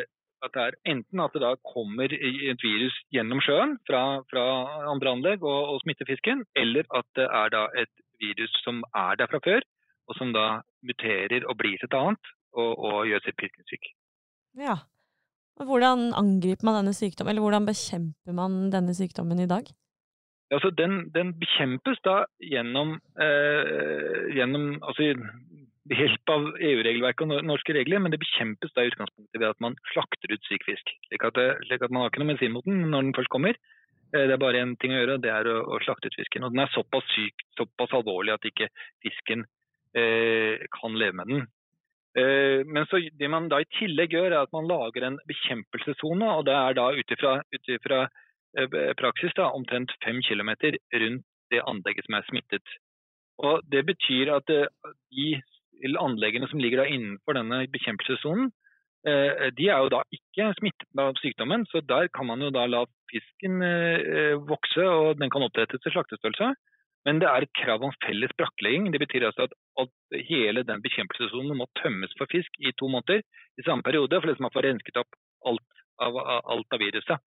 at 0.45 0.53
det 0.55 0.65
er 0.65 0.77
enten 0.93 1.23
at 1.23 1.33
det 1.35 1.41
da 1.43 1.53
kommer 1.73 2.13
et 2.13 2.63
virus 2.63 2.95
gjennom 3.13 3.41
sjøen 3.43 3.77
fra, 3.87 4.21
fra 4.31 4.45
andre 4.91 5.15
anlegg 5.15 5.43
og, 5.43 5.73
og, 5.73 5.81
smitter 5.83 6.07
fisken, 6.09 6.45
eller 6.55 6.87
at 6.95 7.07
det 7.19 7.27
er 7.27 7.53
da 7.55 7.65
et 7.79 7.91
virus 8.23 8.53
som 8.63 8.83
er 8.95 9.19
der 9.19 9.31
fra 9.31 9.41
før, 9.43 9.65
og 10.09 10.17
som 10.17 10.31
da 10.35 10.61
muterer 10.85 11.45
og 11.45 11.57
blir 11.59 11.77
til 11.79 11.89
et 11.89 11.99
annet 11.99 12.31
og, 12.55 12.71
og 12.77 13.09
gjør 13.09 13.25
sitt 13.25 13.39
fisken 13.41 13.67
syk. 13.69 13.91
Ja. 14.59 14.79
Hvordan 15.59 16.13
angriper 16.15 16.63
man 16.65 16.79
denne 16.79 16.95
sykdommen, 16.95 17.33
eller 17.33 17.43
hvordan 17.43 17.67
bekjemper 17.67 18.35
man 18.35 18.69
denne 18.71 18.95
sykdommen 18.95 19.43
i 19.43 19.49
dag? 19.49 19.67
Ja, 20.49 20.57
altså 20.57 20.71
den, 20.73 21.11
den, 21.13 21.35
bekjempes 21.37 21.99
da 22.05 22.23
gjennom, 22.41 22.95
eh, 23.21 24.29
gjennom 24.33 24.79
altså 24.81 25.11
ved 25.89 26.01
hjelp 26.03 26.31
av 26.33 26.47
EU-regelverket 26.55 27.33
og 27.33 27.45
norske 27.47 27.73
regler, 27.73 28.01
men 28.03 28.13
det 28.13 28.21
bekjempes 28.21 28.73
da 28.75 28.85
i 28.85 28.91
utgangspunktet 28.91 29.41
ved 29.41 29.49
at 29.49 29.61
man 29.63 29.77
slakter 29.93 30.33
ut 30.33 30.47
syk 30.47 30.65
fisk. 30.67 30.95
Slik 31.09 31.25
at, 31.25 31.39
slik 31.65 31.85
at 31.85 31.93
man 31.93 32.03
har 32.03 32.11
ikke 32.11 32.21
noe 32.21 32.31
medisin 32.31 32.53
mot 32.53 32.67
den 32.67 32.83
når 32.91 33.07
den 33.07 33.15
først 33.17 33.33
kommer. 33.33 33.57
Eh, 34.13 34.25
det 34.25 34.35
er 34.35 34.41
bare 34.41 34.61
én 34.61 34.75
ting 34.81 34.93
å 34.93 34.99
gjøre, 35.01 35.19
det 35.23 35.31
er 35.33 35.49
å, 35.49 35.61
å, 35.65 35.79
slakte 35.85 36.11
ut 36.11 36.17
fisken. 36.19 36.45
Og 36.45 36.53
den 36.53 36.63
er 36.63 36.73
såpass 36.73 37.07
syk, 37.15 37.45
såpass 37.57 37.95
alvorlig 37.97 38.35
at 38.35 38.45
ikke 38.49 38.69
fisken 39.05 39.45
eh, 39.97 40.61
kan 40.77 40.97
leve 40.97 41.17
med 41.21 41.33
den. 41.33 41.47
Eh, 42.17 42.65
men 42.65 42.85
så, 42.89 43.01
det 43.21 43.29
man 43.31 43.49
da 43.51 43.61
i 43.61 43.69
tillegg 43.77 44.13
gjør, 44.13 44.31
er 44.31 44.41
at 44.43 44.53
man 44.55 44.69
lager 44.69 45.05
en 45.05 45.19
bekjempelsessone. 45.29 46.33
og 46.37 46.45
Det 46.49 46.57
er 46.57 46.77
da 46.77 46.89
ut 46.93 47.17
ifra 47.77 48.03
eh, 48.57 48.93
praksis 49.01 49.35
da, 49.37 49.51
omtrent 49.53 49.93
fem 50.05 50.21
km 50.25 50.53
rundt 50.69 51.25
det 51.49 51.65
anlegget 51.65 52.05
som 52.05 52.17
er 52.17 52.29
smittet. 52.29 52.77
Og 53.39 53.61
Det 53.71 53.85
betyr 53.87 54.33
at 54.35 54.49
eh, 54.53 54.67
de 55.13 55.29
anleggene 55.99 56.49
som 56.51 56.61
ligger 56.61 56.85
innenfor 56.85 57.37
denne 57.37 57.63
bekjempelsessonen, 57.73 58.51
eh, 59.07 59.49
de 59.57 59.69
er 59.69 59.83
jo 59.85 59.93
da 59.93 60.01
ikke 60.15 60.51
smittet 60.59 60.89
av 60.99 61.15
sykdommen, 61.21 61.65
så 61.71 61.81
der 61.81 62.09
kan 62.13 62.27
man 62.27 62.41
jo 62.41 62.51
da 62.53 62.65
la 62.67 62.85
fisken 63.11 63.61
eh, 63.65 64.35
vokse 64.49 64.83
og 64.83 65.19
den 65.21 65.31
kan 65.33 65.45
oppdrettes 65.45 65.81
til 65.83 65.95
slaktestørrelse. 65.95 66.53
Men 67.07 67.21
det 67.21 67.29
er 67.31 67.45
et 67.45 67.55
krav 67.55 67.83
om 67.87 67.93
felles 68.03 68.31
brakklegging. 68.35 68.89
Det 68.91 68.99
betyr 68.99 69.23
altså 69.29 69.47
at 69.47 69.53
at 69.83 70.21
hele 70.29 70.63
den 70.67 70.81
bekjempelsessonen 70.83 71.57
må 71.57 71.67
tømmes 71.81 72.13
for 72.19 72.27
fisk 72.31 72.51
i 72.59 72.73
to 72.79 72.89
måneder 72.91 73.21
i 73.59 73.65
samme 73.65 73.85
periode, 73.87 74.21
for 74.21 74.43
man 74.43 74.55
får 74.55 74.67
rensket 74.67 74.99
opp 75.01 75.19
alt 75.49 75.83
av, 76.03 76.17
alt 76.53 76.75
av 76.75 76.83
viruset. 76.83 77.27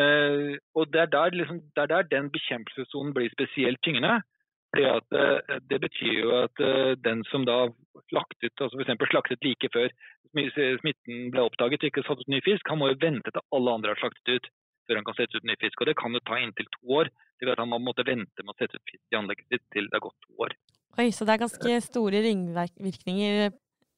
Uh, 0.00 0.56
og 0.74 0.88
det 0.92 1.02
er, 1.02 1.08
der, 1.12 1.34
liksom, 1.36 1.58
det 1.76 1.82
er, 1.82 1.90
der, 1.90 2.08
den 2.08 2.30
bekjempelsessonen 2.32 3.12
blir 3.16 3.32
spesielt 3.34 3.82
tyngende. 3.84 4.22
At 4.72 5.12
uh, 5.12 5.58
Det 5.68 5.78
betyr 5.82 6.14
jo 6.16 6.30
at 6.38 6.62
uh, 6.64 6.92
den 7.04 7.24
som 7.28 7.44
da 7.44 7.66
slaktet 8.08 8.56
altså 8.56 8.80
f.eks. 8.80 9.10
slaktet 9.12 9.44
like 9.44 9.68
før 9.72 9.92
smitten 10.32 11.28
ble 11.32 11.44
oppdaget 11.44 11.84
og 11.84 11.90
ikke 11.90 12.04
satt 12.06 12.22
ut 12.22 12.30
ny 12.32 12.40
fisk, 12.40 12.64
han 12.68 12.80
må 12.80 12.88
jo 12.88 13.00
vente 13.02 13.28
til 13.28 13.44
alle 13.52 13.74
andre 13.76 13.92
har 13.92 14.00
slaktet 14.00 14.38
ut 14.38 14.46
før 14.88 14.98
han 14.98 15.06
kan 15.06 15.18
sette 15.18 15.36
ut 15.36 15.44
ny 15.44 15.56
fisk. 15.60 15.80
og 15.80 15.90
Det 15.90 15.96
kan 16.00 16.16
jo 16.16 16.22
ta 16.24 16.38
inntil 16.40 16.68
to 16.72 16.96
år. 17.00 17.10
Det 17.38 17.46
vil 17.46 17.52
at 17.52 17.60
Han 17.62 17.68
må 17.68 17.78
måtte 17.78 18.06
vente 18.06 18.42
med 18.42 18.54
å 18.54 18.58
sette 18.58 18.78
ut 18.78 18.88
fisk 18.88 19.04
i 19.12 19.18
anlegget 19.18 19.46
sitt 19.52 19.64
til 19.74 19.88
det 19.90 19.98
har 19.98 20.06
gått 20.08 20.26
to 20.26 20.32
år. 20.46 20.56
Oi, 20.98 21.10
Så 21.10 21.24
det 21.24 21.34
er 21.34 21.44
ganske 21.44 21.80
store 21.84 22.24
ringvirkninger 22.24 23.52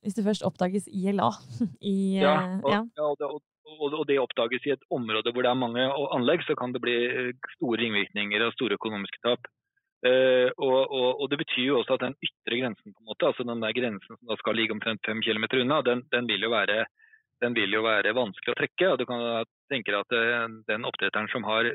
hvis 0.04 0.18
det 0.18 0.26
først 0.26 0.44
oppdages 0.44 0.86
ILA? 0.92 1.30
I, 1.92 2.20
ja, 2.20 2.36
og, 2.60 2.70
ja. 2.70 2.80
ja 2.84 3.04
og, 3.08 3.16
det, 3.18 3.28
og, 3.30 3.86
og, 3.88 4.04
det, 4.08 4.20
oppdages 4.20 4.66
i 4.68 4.74
et 4.76 4.84
område 4.92 5.32
hvor 5.32 5.46
det 5.46 5.50
er 5.50 5.60
mange 5.60 5.86
anlegg, 6.16 6.44
så 6.44 6.56
kan 6.58 6.74
det 6.74 6.82
bli 6.84 6.96
eh, 7.08 7.30
store 7.56 7.80
ringvirkninger 7.80 8.44
og 8.44 8.52
store 8.58 8.76
økonomiske 8.76 9.22
tap. 9.24 9.48
Uh, 10.04 10.50
og, 10.60 10.90
og, 10.92 11.20
og, 11.22 11.30
Det 11.32 11.38
betyr 11.40 11.64
jo 11.64 11.78
også 11.80 11.96
at 11.96 12.02
den 12.04 12.18
ytre 12.26 12.58
grensen, 12.60 12.92
på 12.92 13.00
en 13.00 13.08
måte, 13.08 13.24
altså 13.30 13.46
den 13.48 13.62
der 13.64 13.72
grensen 13.72 14.18
som 14.18 14.28
da 14.28 14.36
skal 14.36 14.58
ligge 14.58 14.76
omtrent 14.76 15.00
fem 15.06 15.22
km 15.24 15.46
unna, 15.62 15.80
den, 15.80 16.02
den, 16.12 16.28
vil 16.28 16.44
være, 16.52 16.84
den, 17.40 17.56
vil 17.56 17.72
jo 17.72 17.80
være, 17.86 18.12
vanskelig 18.12 18.52
å 18.52 18.58
trekke. 18.58 18.90
og 18.90 19.00
Du 19.00 19.06
kan 19.08 19.24
tenke 19.72 19.94
deg 19.94 20.04
at 20.04 20.12
uh, 20.12 20.60
den 20.68 20.84
oppdretteren 20.84 21.30
som 21.32 21.48
har 21.48 21.70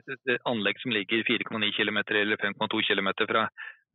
anlegg 0.51 0.77
som 0.83 0.93
ligger 0.93 1.25
4,9 1.25 1.73
km 1.73 1.99
eller 2.05 2.37
5,2 2.37 2.83
km 2.91 3.09
fra, 3.23 3.47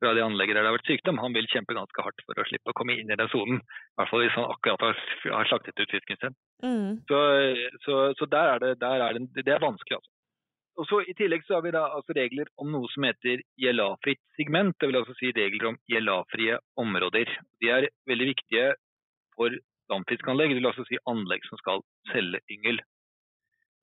fra 0.03 0.17
det 0.19 0.27
anlegget 0.27 0.59
der 0.59 0.67
det 0.67 0.73
har 0.73 0.79
vært 0.81 0.91
sykdom, 0.91 1.23
han 1.23 1.39
vil 1.39 1.47
kjempe 1.55 1.79
ganske 1.79 2.07
hardt 2.09 2.27
for 2.27 2.43
å 2.43 2.49
slippe 2.51 2.75
å 2.75 2.79
komme 2.81 2.99
inn 2.99 3.15
i 3.15 3.21
den 3.21 3.31
sonen. 3.31 3.63
I 3.63 4.01
hvert 4.01 4.11
fall 4.11 4.27
hvis 4.27 4.35
han 4.41 4.51
akkurat 4.51 4.89
har, 4.89 5.07
har 5.37 5.53
slaktet 5.53 5.79
ut 5.79 5.95
fisken 5.95 6.19
sin. 6.19 6.35
Mm. 6.67 6.91
Så, 7.07 7.23
så, 7.87 8.03
så, 8.19 8.31
der 8.35 8.57
er 8.57 8.67
det, 8.67 8.75
der 8.83 9.07
er 9.07 9.15
det, 9.15 9.47
det 9.47 9.55
er 9.55 9.63
vanskelig, 9.63 10.03
altså. 10.03 10.14
Og 10.75 10.89
så 10.91 11.01
I 11.07 11.15
tillegg 11.15 11.45
så 11.47 11.57
har 11.57 11.63
vi 11.63 11.75
da 11.75 11.85
altså 11.97 12.17
regler 12.17 12.49
om 12.59 12.73
noe 12.75 12.89
som 12.91 13.07
heter 13.07 13.43
ILA-fritt 13.63 14.23
segment. 14.39 14.75
Det 14.81 14.91
vil 14.91 14.99
altså 14.99 15.15
si 15.21 15.31
regler 15.37 15.69
om 15.71 15.79
ILA-frie 15.91 16.59
områder. 16.83 17.31
De 17.63 17.71
er 17.71 17.87
veldig 18.11 18.27
viktige 18.33 18.73
for 19.37 19.55
dampfiskanlegg, 19.93 20.51
det 20.51 20.59
vil 20.59 20.71
altså 20.71 20.87
si 20.89 20.99
anlegg 21.11 21.47
som 21.47 21.61
skal 21.61 21.85
selge 22.11 22.41
yngel. 22.51 22.81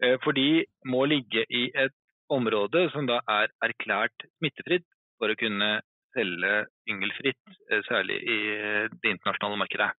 Eh, 0.03 0.17
for 0.23 0.35
de 0.35 0.65
må 0.89 1.05
ligge 1.07 1.45
i 1.47 1.67
et 1.77 1.95
område 2.31 2.87
som 2.93 3.07
da 3.07 3.21
er 3.29 3.53
erklært 3.63 4.27
smittefritt 4.39 4.87
for 5.21 5.31
å 5.31 5.37
kunne 5.39 5.71
selge 6.15 6.53
yngelfritt, 6.91 7.43
eh, 7.71 7.83
særlig 7.87 8.19
i 8.23 8.39
det 8.91 9.15
internasjonale 9.15 9.61
markedet. 9.63 9.91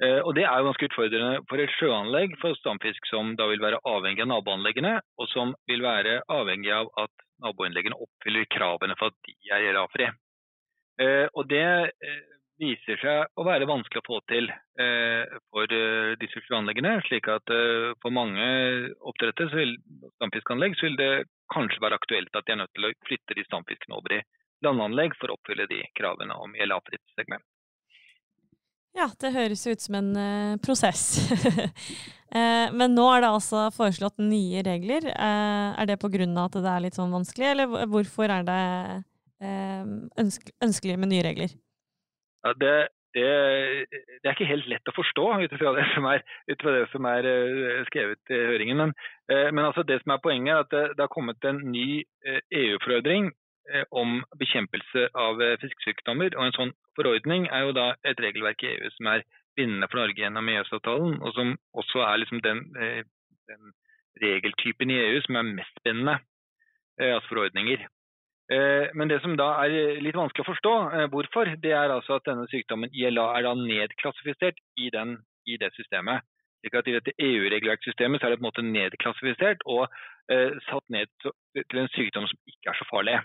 Eh, 0.00 0.20
og 0.24 0.34
Det 0.34 0.46
er 0.48 0.56
jo 0.58 0.70
ganske 0.70 0.88
utfordrende 0.88 1.42
for 1.48 1.60
et 1.60 1.74
sjøanlegg 1.76 2.36
for 2.40 2.56
stamfisk 2.56 3.08
som 3.10 3.34
da 3.36 3.50
vil 3.50 3.60
være 3.60 3.82
avhengig 3.84 4.24
av 4.24 4.30
naboanleggene, 4.32 4.94
og 5.20 5.28
som 5.28 5.52
vil 5.68 5.84
være 5.84 6.22
avhengig 6.32 6.72
av 6.72 6.88
at 7.02 7.12
naboanleggene 7.44 7.98
oppfyller 8.00 8.48
kravene 8.52 8.96
for 9.00 9.12
at 9.12 9.18
de 9.28 9.36
er 9.52 9.66
gjeldafrie. 9.66 10.12
Eh, 11.04 11.26
og 11.34 11.48
Det 11.52 11.66
eh, 11.92 12.22
viser 12.60 13.00
seg 13.00 13.40
å 13.40 13.44
være 13.44 13.68
vanskelig 13.68 14.00
å 14.02 14.08
få 14.08 14.18
til 14.28 14.50
for 15.48 15.72
disse 16.20 16.40
sjøanleggene. 16.44 17.00
slik 17.06 17.28
at 17.32 17.52
for 18.02 18.12
mange 18.12 18.44
oppdrettere, 19.00 19.64
stamfiskanlegg, 20.16 20.76
vil 20.80 20.96
det 21.00 21.24
kanskje 21.52 21.80
være 21.80 21.96
aktuelt 21.96 22.36
at 22.36 22.44
de 22.44 22.52
er 22.52 22.60
nødt 22.60 22.72
til 22.76 22.88
å 22.88 22.92
flytte 23.08 23.36
de 23.36 23.46
stamfiskene 23.48 23.96
over 23.96 24.16
i 24.18 24.20
landanlegg 24.60 25.16
for 25.16 25.32
å 25.32 25.38
oppfylle 25.40 25.68
de 25.72 25.80
kravene 25.96 26.36
om 26.36 26.52
gjeldafritt 26.52 27.16
segment. 27.16 27.44
Ja, 28.98 29.06
det 29.22 29.32
høres 29.34 29.62
ut 29.70 29.82
som 29.82 29.96
en 30.00 30.10
uh, 30.18 30.58
prosess. 30.64 31.02
uh, 32.34 32.68
men 32.78 32.96
nå 32.96 33.06
er 33.14 33.24
det 33.24 33.30
altså 33.30 33.68
foreslått 33.74 34.18
nye 34.22 34.64
regler. 34.66 35.06
Uh, 35.14 35.78
er 35.78 35.90
det 35.90 36.00
pga. 36.02 36.26
at 36.44 36.58
det 36.58 36.70
er 36.72 36.86
litt 36.86 36.98
sånn 36.98 37.14
vanskelig, 37.14 37.52
eller 37.52 37.90
hvorfor 37.90 38.30
er 38.30 38.46
det 38.48 38.62
ønske, 40.20 40.52
ønskelig 40.60 40.98
med 41.00 41.08
nye 41.14 41.22
regler? 41.24 41.52
Ja, 42.44 42.50
det, 42.60 42.72
det, 43.16 43.28
det, 43.88 44.26
er 44.26 44.34
ikke 44.34 44.48
helt 44.50 44.66
lett 44.68 44.90
å 44.90 44.92
forstå 44.92 45.28
ut 45.46 45.54
fra 45.56 45.72
det 45.78 45.86
som 45.94 46.08
er, 46.10 46.20
det 46.50 46.82
som 46.92 47.08
er 47.08 47.28
skrevet 47.88 48.34
i 48.34 48.40
høringen. 48.50 48.82
Men, 48.82 48.92
men 49.30 49.64
altså 49.64 49.86
det 49.88 50.02
som 50.02 50.12
er 50.12 50.20
poenget 50.20 50.52
er 50.52 50.66
at 50.66 50.74
det, 50.74 51.00
har 51.00 51.14
kommet 51.14 51.48
en 51.48 51.62
ny 51.72 52.02
EU-forordring 52.26 53.30
Eh, 53.70 53.84
om 53.90 54.18
bekjempelse 54.40 55.08
av 55.14 55.38
fisksykdommer. 55.62 56.34
Og 56.38 56.48
en 56.48 56.56
sånn 56.56 56.70
forordning 56.98 57.46
er 57.48 57.66
jo 57.66 57.76
da 57.76 57.86
et 58.06 58.20
regelverk 58.22 58.64
i 58.64 58.72
EU 58.74 58.90
som 58.96 59.10
er 59.12 59.24
bindende 59.58 59.88
for 59.90 60.00
Norge 60.00 60.18
gjennom 60.18 60.48
EØS-avtalen, 60.48 61.20
og 61.22 61.32
som 61.36 61.54
også 61.82 62.02
er 62.06 62.20
liksom 62.22 62.42
den, 62.46 62.64
eh, 62.80 63.02
den, 63.50 63.72
regeltypen 64.20 64.90
i 64.90 64.98
EU 65.00 65.20
som 65.24 65.36
er 65.38 65.48
mest 65.48 65.76
bindende, 65.84 66.18
altså 66.98 67.28
forordninger. 67.30 67.86
Men 68.98 69.08
det 69.08 69.20
som 69.22 69.36
da 69.38 69.46
er 69.62 70.00
litt 70.02 70.18
vanskelig 70.18 70.42
å 70.42 70.48
forstå 70.48 70.72
hvorfor, 71.12 71.52
det 71.62 71.70
er 71.72 71.94
altså 71.94 72.18
at 72.18 72.26
denne 72.26 72.48
sykdommen 72.50 72.90
ILA 72.92 73.28
er 73.38 73.46
da 73.46 73.54
nedklassifisert 73.54 74.58
i, 74.76 74.90
den, 74.92 75.14
i 75.46 75.56
det 75.62 75.70
systemet. 75.78 76.26
Slik 76.60 76.76
at 76.76 76.88
I 76.90 76.96
dette 76.98 77.16
EU-regelverkssystemet 77.16 78.20
så 78.20 78.26
er 78.28 78.34
det 78.34 78.40
på 78.40 78.44
en 78.44 78.50
måte 78.50 78.64
nedklassifisert 78.66 79.62
og 79.64 79.86
eh, 80.32 80.58
satt 80.68 80.84
ned 80.92 81.08
til 81.24 81.80
en 81.80 81.92
sykdom 81.94 82.26
som 82.28 82.52
ikke 82.52 82.72
er 82.72 82.76
så 82.76 82.86
farlig. 82.90 83.16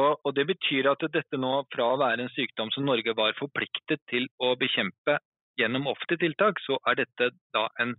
Og, 0.00 0.20
og, 0.24 0.34
Det 0.36 0.46
betyr 0.48 0.88
at 0.90 1.02
dette 1.12 1.40
nå, 1.40 1.52
fra 1.74 1.88
å 1.92 1.98
være 2.00 2.24
en 2.24 2.32
sykdom 2.36 2.70
som 2.74 2.86
Norge 2.88 3.14
var 3.16 3.36
forpliktet 3.38 4.02
til 4.12 4.28
å 4.40 4.54
bekjempe 4.60 5.18
gjennom 5.60 5.90
offentlige 5.92 6.24
tiltak, 6.24 6.60
så 6.64 6.78
er 6.88 7.02
dette 7.02 7.32
da 7.56 7.66
en 7.82 7.96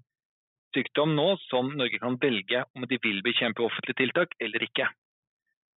sykdom 0.75 1.15
nå 1.17 1.27
som 1.50 1.74
Norge 1.77 2.00
kan 2.01 2.17
velge 2.22 2.63
om 2.77 2.88
de 2.88 3.00
vil 3.03 3.20
bekjempe 3.25 3.63
offentlige 3.65 4.00
tiltak 4.05 4.34
eller 4.39 4.63
ikke. 4.65 4.88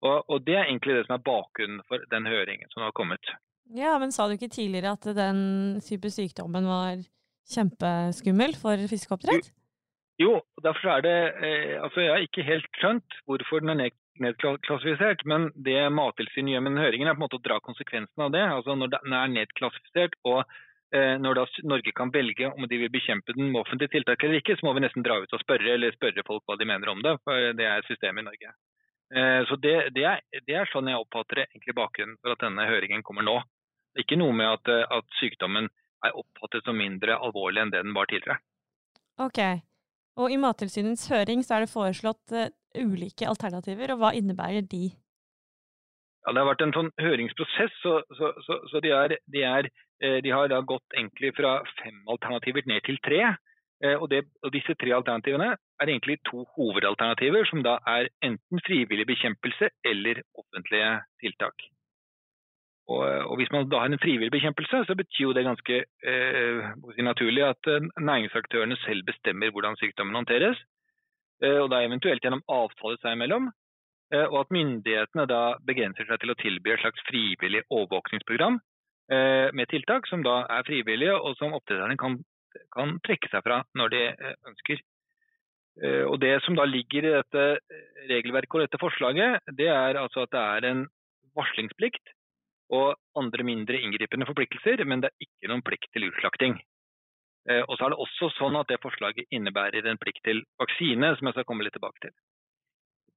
Og, 0.02 0.18
og 0.28 0.44
Det 0.46 0.58
er 0.58 0.66
egentlig 0.66 0.98
det 0.98 1.06
som 1.06 1.16
er 1.16 1.26
bakgrunnen 1.26 1.82
for 1.88 2.04
den 2.12 2.28
høringen 2.28 2.70
som 2.74 2.84
har 2.84 2.94
kommet. 2.98 3.32
Ja, 3.72 3.96
Men 3.98 4.12
sa 4.12 4.26
du 4.26 4.36
ikke 4.36 4.52
tidligere 4.52 4.94
at 4.98 5.06
den 5.16 5.80
type 5.80 6.10
sykdommen 6.10 6.66
var 6.68 7.02
kjempeskummel 7.48 8.56
for 8.58 8.86
fiskeoppdrett? 8.90 9.52
Jo, 10.20 10.40
derfor 10.62 10.96
er 10.96 11.04
det 11.06 11.18
eh, 11.46 11.76
altså 11.82 12.00
Jeg 12.00 12.12
har 12.12 12.24
ikke 12.26 12.44
helt 12.46 12.68
skjønt 12.78 13.16
hvorfor 13.26 13.62
den 13.64 13.80
er 13.80 13.94
nedklassifisert. 14.20 15.24
Men 15.28 15.48
det 15.54 15.78
Mattilsynet 15.94 16.54
gjør 16.54 16.66
med 16.66 16.76
den 16.76 16.84
høringen, 16.84 17.08
er 17.08 17.16
på 17.16 17.22
en 17.22 17.26
måte 17.26 17.40
å 17.40 17.46
dra 17.46 17.60
konsekvensen 17.64 18.26
av 18.26 18.34
det. 18.34 18.42
Altså 18.44 18.76
Når 18.76 18.92
den 18.96 19.16
er 19.16 19.32
nedklassifisert 19.36 20.18
og 20.28 20.42
eh, 20.94 21.16
når 21.22 21.38
da 21.38 21.46
Norge 21.74 21.94
kan 21.96 22.12
velge 22.14 22.50
om 22.50 22.68
de 22.68 22.82
vil 22.82 22.92
bekjempe 22.92 23.36
den 23.36 23.50
med 23.52 23.62
offentlige 23.62 23.96
tiltak 23.96 24.22
eller 24.22 24.42
ikke, 24.42 24.58
så 24.58 24.68
må 24.68 24.74
vi 24.76 24.84
nesten 24.84 25.06
dra 25.06 25.20
ut 25.22 25.32
og 25.32 25.42
spørre 25.44 25.74
eller 25.76 25.96
spørre 25.96 26.26
folk 26.26 26.44
hva 26.46 26.58
de 26.60 26.68
mener 26.68 26.92
om 26.92 27.02
det. 27.04 27.16
for 27.24 27.56
Det 27.58 27.66
er 27.68 27.88
systemet 27.88 28.24
i 28.24 28.28
Norge. 28.30 28.54
Eh, 29.14 29.40
så 29.48 29.56
det, 29.56 29.76
det, 29.96 30.06
er, 30.08 30.22
det, 30.40 30.54
er, 30.56 30.70
sånn 30.72 30.88
jeg 30.88 31.00
oppfatter 31.00 31.42
det 31.42 31.48
egentlig 31.50 31.76
bakgrunnen 31.76 32.16
for 32.22 32.32
at 32.32 32.44
denne 32.44 32.68
høringen 32.68 33.04
kommer 33.04 33.26
nå. 33.26 33.40
Det 33.92 34.00
er 34.00 34.06
Ikke 34.06 34.22
noe 34.22 34.36
med 34.36 34.48
at, 34.48 34.72
eh, 34.72 34.86
at 34.88 35.20
sykdommen 35.20 35.68
er 36.02 36.16
oppfattet 36.18 36.64
som 36.66 36.78
mindre 36.78 37.18
alvorlig 37.20 37.62
enn 37.62 37.70
det 37.74 37.84
den 37.84 37.94
var 37.94 38.08
tidligere. 38.10 38.40
Ok, 39.20 39.38
og 40.18 40.32
I 40.32 40.38
Mattilsynets 40.40 41.04
høring 41.12 41.44
så 41.44 41.58
er 41.58 41.64
det 41.64 41.70
foreslått 41.70 42.32
ulike 42.78 43.28
alternativer, 43.28 43.94
og 43.94 44.02
hva 44.02 44.12
innebærer 44.18 44.66
de? 44.66 44.90
Ja, 46.22 46.32
Det 46.32 46.38
har 46.38 46.50
vært 46.52 46.62
en 46.66 46.74
sånn 46.76 46.92
høringsprosess, 47.02 47.78
så, 47.82 47.96
så, 48.14 48.30
så, 48.46 48.58
så 48.70 48.82
de, 48.84 48.92
er, 48.94 49.16
de, 49.34 49.42
er, 49.42 49.68
eh, 50.02 50.20
de, 50.22 50.30
har 50.30 50.52
gått 50.68 50.94
egentlig 50.94 51.32
fra 51.34 51.56
fem 51.80 51.98
alternativer 52.14 52.62
ned 52.70 52.84
til 52.86 53.00
tre. 53.02 53.34
Eh, 53.82 53.96
og, 53.98 54.06
det, 54.12 54.22
og, 54.42 54.52
Disse 54.54 54.76
tre 54.78 54.94
alternativene 54.94 55.50
er 55.56 55.90
egentlig 55.90 56.20
to 56.30 56.44
hovedalternativer, 56.54 57.44
som 57.50 57.64
da 57.66 57.78
er 57.90 58.10
enten 58.22 58.62
frivillig 58.66 59.08
bekjempelse 59.10 59.72
eller 59.90 60.22
offentlige 60.38 60.92
tiltak. 61.24 61.66
Og, 62.92 63.02
og 63.30 63.34
Hvis 63.38 63.50
man 63.54 63.68
da 63.70 63.82
har 63.82 63.90
en 63.90 64.02
frivillig 64.02 64.30
bekjempelse, 64.30 64.84
så 64.86 64.94
betyr 64.98 65.24
jo 65.26 65.34
det 65.34 65.46
ganske 65.46 65.82
eh, 66.12 66.70
naturlig 67.02 67.44
at 67.46 67.70
eh, 67.70 67.90
næringsaktørene 67.98 68.78
selv 68.86 69.06
bestemmer 69.10 69.50
hvordan 69.50 69.78
sykdommen 69.82 70.14
håndteres. 70.14 70.62
Eh, 71.42 71.58
og 71.58 71.70
da 71.72 71.82
eventuelt 71.82 72.22
gjennom 72.22 72.44
avtaler 72.50 73.00
seg 73.02 73.16
imellom. 73.16 73.50
Eh, 74.12 74.26
og 74.28 74.42
at 74.44 74.54
myndighetene 74.54 75.26
da 75.30 75.42
begrenser 75.66 76.06
seg 76.08 76.22
til 76.22 76.34
å 76.34 76.38
tilby 76.38 76.74
et 76.74 76.84
slags 76.84 77.02
frivillig 77.08 77.64
overvåkningsprogram 77.68 78.60
eh, 79.10 79.48
med 79.56 79.70
tiltak 79.72 80.08
som 80.10 80.24
da 80.26 80.42
er 80.58 80.66
frivillige, 80.68 81.16
og 81.18 81.36
som 81.40 81.56
oppdretterne 81.56 81.98
kan, 82.00 82.18
kan 82.76 82.96
trekke 83.06 83.30
seg 83.32 83.44
fra 83.46 83.62
når 83.78 83.94
de 83.96 84.02
ønsker. 84.52 84.82
Og 85.82 86.18
Det 86.20 86.34
som 86.44 86.52
da 86.52 86.66
ligger 86.68 87.06
i 87.08 87.12
dette 87.14 87.42
regelverket 88.10 88.58
og 88.58 88.60
dette 88.60 88.80
forslaget, 88.82 89.38
det 89.56 89.70
er 89.72 89.96
altså 89.96 90.26
at 90.26 90.34
det 90.34 90.42
er 90.42 90.66
en 90.68 90.82
varslingsplikt 91.32 92.12
og 92.76 92.98
andre 93.16 93.46
mindre 93.48 93.80
inngripende 93.80 94.28
forpliktelser, 94.28 94.84
men 94.84 95.00
det 95.00 95.08
er 95.08 95.24
ikke 95.24 95.48
noen 95.48 95.64
plikt 95.64 95.88
til 95.96 96.10
utslakting. 96.10 96.58
Eh, 97.50 97.64
og 97.66 97.74
så 97.76 97.86
er 97.86 97.94
det 97.94 98.02
også 98.04 98.30
sånn 98.36 98.58
at 98.60 98.70
det 98.70 98.82
forslaget 98.82 99.34
innebærer 99.34 99.88
en 99.90 100.00
plikt 100.00 100.22
til 100.26 100.44
vaksine, 100.62 101.14
som 101.18 101.28
jeg 101.28 101.38
skal 101.38 101.48
komme 101.48 101.66
litt 101.66 101.74
tilbake 101.76 102.04
til. 102.04 102.14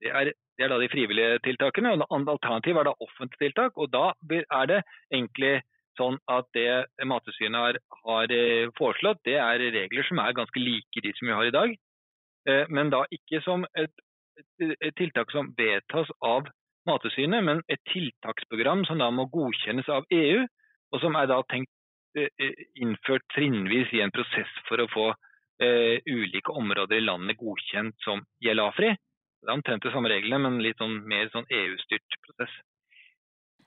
Det 0.02 0.12
er, 0.12 0.32
det 0.58 0.66
er 0.66 0.74
da 0.74 0.80
de 0.82 0.90
frivillige 0.92 1.40
tiltakene. 1.46 1.94
og 1.96 2.18
Alternativet 2.18 2.82
er 2.82 2.90
da 2.90 2.98
offentlige 3.06 3.48
tiltak. 3.48 3.78
og 3.78 3.92
Da 3.94 4.12
er 4.28 4.66
det 4.72 4.82
egentlig 5.14 5.62
sånn 5.96 6.18
at 6.28 6.50
det 6.54 6.86
Mattilsynet 7.08 7.62
har, 7.62 7.80
har, 8.04 8.34
foreslått, 8.78 9.22
det 9.24 9.38
er 9.40 9.64
regler 9.72 10.04
som 10.04 10.20
er 10.20 10.36
ganske 10.36 10.60
like 10.60 11.04
de 11.06 11.14
som 11.16 11.30
vi 11.30 11.38
har 11.38 11.48
i 11.48 11.56
dag. 11.56 11.78
Men 12.70 12.92
da 12.92 13.06
ikke 13.16 13.40
som 13.42 13.64
et, 13.80 13.94
et 14.60 14.96
tiltak 15.00 15.32
som 15.32 15.54
vedtas 15.58 16.12
av 16.22 16.52
Mattilsynet, 16.86 17.42
men 17.48 17.64
et 17.72 17.82
tiltaksprogram 17.90 18.84
som 18.86 19.00
da 19.00 19.08
må 19.16 19.30
godkjennes 19.32 19.88
av 19.90 20.06
EU, 20.12 20.44
og 20.92 21.02
som 21.02 21.16
er 21.16 21.32
da 21.32 21.40
tenkt 21.50 21.72
innført 22.80 23.26
trinnvis 23.36 23.92
i 23.96 24.02
en 24.04 24.14
prosess 24.16 24.52
for 24.70 24.82
å 24.82 24.88
få 24.92 25.08
uh, 25.12 25.96
ulike 26.08 26.54
områder 26.54 27.00
i 27.00 27.06
landet 27.06 27.40
godkjent 27.40 27.98
som 28.06 28.24
GLA-fri. 28.44 28.94
Det 29.46 29.52
er 29.52 29.58
omtrent 29.58 29.84
de 29.86 29.92
samme 29.94 30.10
reglene, 30.10 30.42
men 30.48 30.64
litt 30.64 30.80
sånn, 30.82 31.02
mer 31.10 31.30
sånn 31.34 31.46
EU-styrt 31.54 32.18
prosess. 32.26 32.56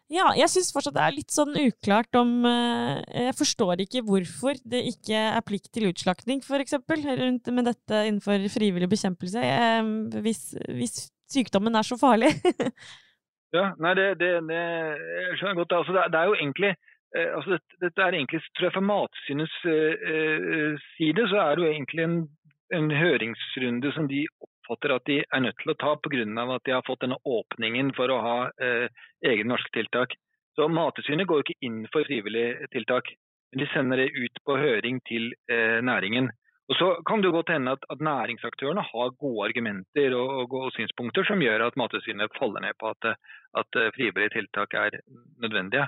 Ja, 0.09 0.31
jeg 0.33 0.49
syns 0.49 0.71
fortsatt 0.73 0.97
det 0.97 1.03
er 1.05 1.17
litt 1.19 1.35
sånn 1.35 1.53
uklart 1.61 2.17
om 2.17 2.31
uh, 2.49 2.97
Jeg 3.13 3.35
forstår 3.37 3.83
ikke 3.85 4.01
hvorfor 4.07 4.57
det 4.65 4.81
ikke 4.95 5.21
er 5.35 5.45
plikt 5.45 5.69
til 5.77 5.91
utslakting, 5.91 6.41
f.eks. 6.41 6.79
rundt 6.89 7.51
med 7.53 7.69
dette 7.69 8.01
innenfor 8.07 8.49
frivillig 8.55 8.89
bekjempelse, 8.89 9.45
uh, 9.45 9.93
hvis, 10.25 10.43
hvis, 10.73 10.97
sykdommen 11.29 11.77
er 11.77 11.85
så 11.85 11.99
farlig. 12.01 12.31
ja, 13.57 13.67
nei, 13.77 13.93
det, 13.99 14.15
det, 14.23 14.31
det 14.49 14.63
jeg 14.63 15.35
skjønner 15.43 15.59
godt. 15.61 15.75
Altså, 15.77 15.93
det, 15.99 16.07
det 16.15 16.23
er 16.23 16.31
jo 16.31 16.39
egentlig 16.39 16.73
Eh, 17.17 17.31
altså 17.35 17.57
dette, 17.57 17.79
dette, 17.81 18.05
er 18.05 18.17
egentlig, 18.19 18.43
tror 18.53 18.69
jeg 18.69 18.75
Fra 18.75 18.85
Matsynets 18.85 19.57
eh, 19.65 20.89
side 20.97 21.25
så 21.31 21.41
er 21.41 21.57
det 21.57 21.65
jo 21.65 21.71
egentlig 21.71 22.05
en, 22.05 22.17
en, 22.77 22.91
høringsrunde 22.93 23.93
som 23.97 24.09
de 24.11 24.27
oppfatter 24.45 24.93
at 24.93 25.07
de 25.09 25.23
er 25.25 25.45
nødt 25.45 25.57
til 25.63 25.73
å 25.73 25.79
ta 25.81 25.95
pga. 26.05 26.27
at 26.45 26.67
de 26.69 26.75
har 26.77 26.85
fått 26.87 27.07
denne 27.07 27.17
åpningen 27.25 27.95
for 27.97 28.13
å 28.13 28.19
ha 28.25 28.41
eh, 28.61 28.91
egne 29.25 29.55
norske 29.55 29.73
tiltak. 29.73 30.13
Så 30.59 30.69
Mattilsynet 30.69 31.29
går 31.31 31.47
ikke 31.47 31.65
inn 31.65 31.87
for 31.93 32.05
frivillige 32.05 32.69
tiltak, 32.75 33.09
men 33.53 33.63
de 33.63 33.71
sender 33.73 34.03
det 34.03 34.13
ut 34.13 34.45
på 34.45 34.59
høring 34.59 35.01
til 35.09 35.33
eh, 35.49 35.81
næringen. 35.81 36.29
Og 36.69 36.77
Så 36.77 36.89
kan 37.09 37.23
det 37.23 37.31
jo 37.31 37.39
godt 37.39 37.55
hende 37.55 37.73
at, 37.73 37.87
at 37.89 38.03
næringsaktørene 38.05 38.85
har 38.85 39.15
gode 39.17 39.47
argumenter 39.49 40.13
og, 40.13 40.43
og, 40.43 40.53
og, 40.53 40.73
synspunkter 40.77 41.25
som 41.25 41.41
gjør 41.41 41.65
at 41.65 41.79
Mattilsynet 41.81 42.37
faller 42.37 42.61
ned 42.61 42.77
på 42.77 42.93
at, 42.93 43.17
at 43.57 43.81
frivillige 43.97 44.35
tiltak 44.35 44.77
er 44.77 45.01
nødvendige. 45.41 45.87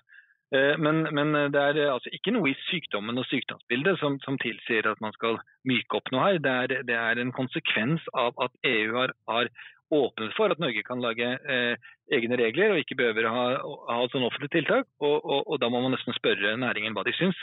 Eh, 0.51 0.77
men, 0.83 1.05
men, 1.15 1.35
det 1.55 1.61
er 1.63 1.79
eh, 1.79 1.93
altså 1.93 2.11
ikke 2.15 2.33
noe 2.35 2.51
i 2.51 2.57
sykdommen 2.67 3.19
og 3.23 3.27
sykdomsbildet 3.31 4.01
som, 4.01 4.17
som 4.25 4.39
tilsier 4.43 4.89
at 4.91 5.03
man 5.05 5.15
skal 5.15 5.39
myke 5.69 6.01
opp 6.01 6.11
noe 6.11 6.25
her. 6.25 6.41
Det 6.43 6.55
er, 6.63 6.75
det 6.89 6.97
er 6.99 7.23
en 7.23 7.31
konsekvens 7.37 8.07
av 8.19 8.35
at 8.43 8.57
EU 8.67 8.97
har, 8.99 9.15
har, 9.31 9.53
åpnet 9.91 10.37
for 10.37 10.53
at 10.55 10.61
Norge 10.63 10.85
kan 10.87 11.01
lage 11.03 11.27
eh, 11.27 11.89
egne 12.15 12.37
regler 12.39 12.71
og 12.71 12.79
ikke 12.79 12.95
behøver 12.99 13.27
å 13.27 13.33
ha, 13.35 13.47
ha 13.89 14.05
sånn 14.13 14.27
offentlig 14.27 14.53
tiltak. 14.55 14.87
Og, 15.03 15.17
og, 15.19 15.41
og, 15.47 15.57
da 15.63 15.71
må 15.71 15.81
man 15.83 15.95
nesten 15.97 16.15
spørre 16.15 16.55
næringen 16.63 16.95
hva 16.95 17.03
de 17.07 17.15
syns. 17.19 17.39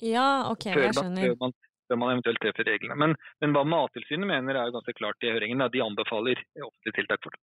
Ja, 0.00 0.48
ok, 0.48 0.70
jeg 0.72 0.94
skjønner. 0.96 1.34
Før 1.34 1.36
man, 1.44 1.52
før 1.88 2.00
man 2.00 2.14
eventuelt 2.14 2.40
treffer 2.40 2.68
reglene. 2.68 2.96
Men, 2.96 3.16
men, 3.44 3.52
hva 3.52 3.66
Mattilsynet 3.68 4.28
mener 4.28 4.56
er 4.56 4.70
jo 4.70 4.78
ganske 4.78 4.96
klart 4.96 5.24
i 5.24 5.34
høringen. 5.34 5.60
Da. 5.60 5.68
De 5.72 5.84
anbefaler 5.84 6.40
offentlige 6.64 6.96
tiltak 7.02 7.20
for 7.24 7.36
det. 7.36 7.42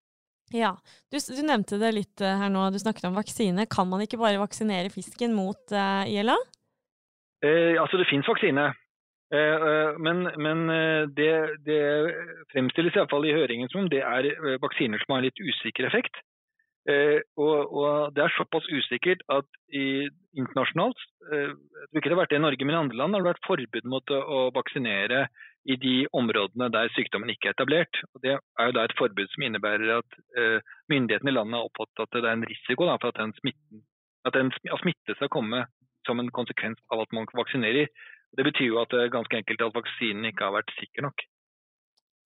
Ja, 0.53 0.75
du, 1.11 1.17
du, 1.17 1.41
nevnte 1.47 1.79
det 1.81 1.95
litt 1.97 2.23
uh, 2.23 2.37
her 2.43 2.53
nå, 2.53 2.67
du 2.71 2.79
snakket 2.79 3.09
om 3.09 3.17
vaksine. 3.17 3.65
Kan 3.71 3.89
man 3.91 4.05
ikke 4.05 4.21
bare 4.21 4.43
vaksinere 4.43 4.93
fisken 4.93 5.33
mot 5.37 5.73
uh, 5.73 6.05
ILA? 6.05 6.37
Eh, 7.45 7.81
altså 7.81 7.99
det 8.01 8.09
finnes 8.09 8.29
vaksine, 8.29 8.71
eh, 9.37 9.97
men, 10.01 10.23
men 10.41 10.63
det, 11.13 11.33
det, 11.67 11.81
fremstilles 12.55 12.97
iallfall 12.97 13.27
i 13.29 13.35
høringen 13.37 13.69
som 13.69 13.91
det 13.93 14.01
er 14.01 14.31
vaksiner 14.63 15.03
som 15.03 15.13
har 15.13 15.21
en 15.21 15.27
litt 15.27 15.43
usikker 15.43 15.85
effekt. 15.91 16.23
Eh, 16.85 17.21
og, 17.41 17.73
og, 17.73 18.13
Det 18.15 18.23
er 18.25 18.35
såpass 18.37 18.67
usikkert 18.69 19.23
at 19.33 19.47
i, 19.73 20.05
internasjonalt, 20.37 21.01
eh, 21.33 21.53
ikke 21.97 22.11
det 22.11 22.13
har 22.13 22.21
vært 22.21 22.35
det 22.35 22.41
i 22.41 22.45
Norge, 22.45 22.65
men 22.65 22.77
i 22.77 22.83
andre 22.83 22.99
land 23.01 23.17
har 23.17 23.25
det 23.25 23.31
vært 23.33 23.47
forbud 23.49 23.89
mot 23.89 24.13
å 24.13 24.41
vaksinere 24.53 25.25
i 25.65 25.77
de 25.81 25.95
områdene 26.13 26.69
der 26.73 26.91
sykdommen 26.93 27.31
ikke 27.33 27.51
er 27.51 27.57
etablert. 27.57 28.01
Og 28.15 28.23
Det 28.23 28.33
er 28.37 28.67
jo 28.69 28.77
da 28.77 28.85
et 28.85 28.97
forbud 28.99 29.29
som 29.33 29.47
innebærer 29.47 29.99
at 29.99 30.19
eh, 30.39 30.59
myndighetene 30.93 31.33
i 31.33 31.37
landet 31.37 31.59
har 31.59 31.69
oppfattet 31.69 32.05
at 32.05 32.17
det 32.17 32.29
er 32.29 32.39
en 32.39 32.49
risiko 32.51 32.89
da, 32.89 32.97
for 33.01 33.13
at, 33.13 33.21
den 33.21 33.33
smitten, 33.41 33.85
at 34.29 34.37
en 34.37 34.53
smitte 34.59 35.17
skal 35.17 35.33
komme 35.33 35.65
som 36.07 36.21
en 36.21 36.33
konsekvens 36.39 36.81
av 36.93 37.05
at 37.05 37.15
man 37.17 37.29
vaksinerer. 37.33 37.89
Det 38.37 38.45
betyr 38.45 38.73
jo 38.73 38.83
at 38.83 38.93
det 38.93 39.01
er 39.01 39.17
ganske 39.17 39.41
enkelt 39.41 39.63
at 39.63 39.79
vaksinen 39.79 40.29
ikke 40.29 40.45
har 40.45 40.59
vært 40.59 40.77
sikker 40.81 41.09
nok. 41.09 41.25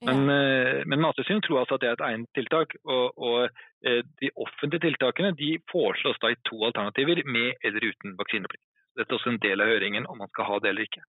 Men, 0.07 0.29
ja. 0.31 0.85
men 0.87 1.01
Mattilsynet 1.03 1.43
tror 1.43 1.61
altså 1.61 1.75
at 1.75 1.83
det 1.83 1.89
er 1.89 1.97
et 1.97 2.05
egnet 2.07 2.31
tiltak. 2.39 2.75
Og, 2.87 3.19
og, 3.19 3.63
eh, 3.87 4.03
de 4.23 4.31
offentlige 4.35 4.87
tiltakene 4.87 5.35
de 5.39 5.57
foreslås 5.71 6.19
da 6.23 6.31
i 6.35 6.39
to 6.47 6.59
alternativer, 6.71 7.23
med 7.27 7.55
eller 7.67 7.91
uten 7.91 8.19
vaksineplikt. 8.19 8.65
Dette 8.99 9.15
er 9.15 9.19
også 9.19 9.35
en 9.35 9.43
del 9.43 9.63
av 9.63 9.71
høringen 9.71 10.07
om 10.11 10.19
man 10.23 10.31
skal 10.35 10.51
ha 10.51 10.63
det 10.63 10.73
eller 10.73 10.87
ikke. 10.91 11.03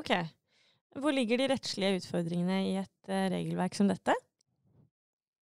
Ok. 0.00 0.12
Hvor 0.98 1.14
ligger 1.14 1.38
de 1.38 1.52
rettslige 1.52 2.00
utfordringene 2.00 2.58
i 2.66 2.74
et 2.80 3.10
uh, 3.12 3.28
regelverk 3.30 3.76
som 3.78 3.90
dette? 3.90 4.16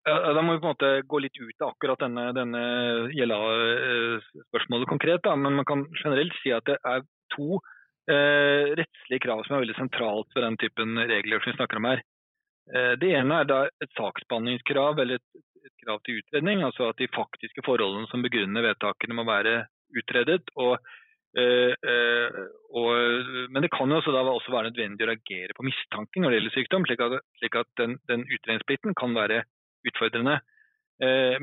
Da 0.09 0.43
må 0.43 0.55
vi 0.55 0.61
på 0.63 0.69
en 0.69 0.75
måte 0.75 0.91
gå 1.05 1.19
litt 1.21 1.37
ut 1.37 1.65
av 1.65 1.75
akkurat 1.75 2.01
denne, 2.01 2.31
denne 2.37 2.61
gjelda-spørsmålet 3.13 4.89
konkret. 4.89 5.21
Da. 5.25 5.35
Men 5.37 5.59
man 5.59 5.67
kan 5.69 5.85
generelt 6.01 6.37
si 6.41 6.53
at 6.55 6.65
det 6.69 6.79
er 6.81 7.03
to 7.35 7.59
eh, 8.09 8.75
rettslige 8.79 9.25
krav 9.27 9.43
som 9.45 9.57
er 9.57 9.67
veldig 9.67 9.77
sentralt 9.77 10.31
for 10.33 10.45
den 10.45 10.57
typen 10.61 10.97
regler 11.11 11.43
som 11.43 11.53
vi 11.53 11.59
snakker 11.59 11.81
om 11.81 11.91
her. 11.91 12.05
Eh, 12.73 12.95
det 13.03 13.13
ene 13.19 13.43
er 13.43 13.51
da 13.51 13.61
et 13.69 13.93
saksbehandlingskrav 13.99 15.03
eller 15.03 15.21
et, 15.21 15.43
et, 15.65 15.75
krav 15.85 16.01
til 16.07 16.23
utredning. 16.23 16.65
Altså 16.65 16.89
at 16.89 17.03
de 17.03 17.11
faktiske 17.15 17.65
forholdene 17.67 18.09
som 18.13 18.25
begrunner 18.25 18.65
vedtakene 18.71 19.19
må 19.19 19.27
være 19.29 19.61
utredet. 19.99 20.43
Og, 20.57 20.79
og, 21.37 22.93
men 23.53 23.63
det 23.65 23.71
kan 23.75 23.91
jo 23.91 23.99
også, 24.01 24.15
da 24.15 24.23
også 24.33 24.53
være 24.53 24.71
nødvendig 24.71 25.05
å 25.05 25.11
reagere 25.11 25.57
på 25.57 25.67
mistanken 25.67 26.25
når 26.25 26.33
det 26.33 26.39
gjelder 26.39 26.55
sykdom, 26.57 26.87
slik 26.89 27.03
at, 27.05 27.19
slik 27.41 27.59
at 27.61 27.69
den, 27.81 27.99
den 28.09 28.25
utredningsplikten 28.27 28.97
kan 28.99 29.13
være 29.17 29.43
utfordrende. 29.87 30.39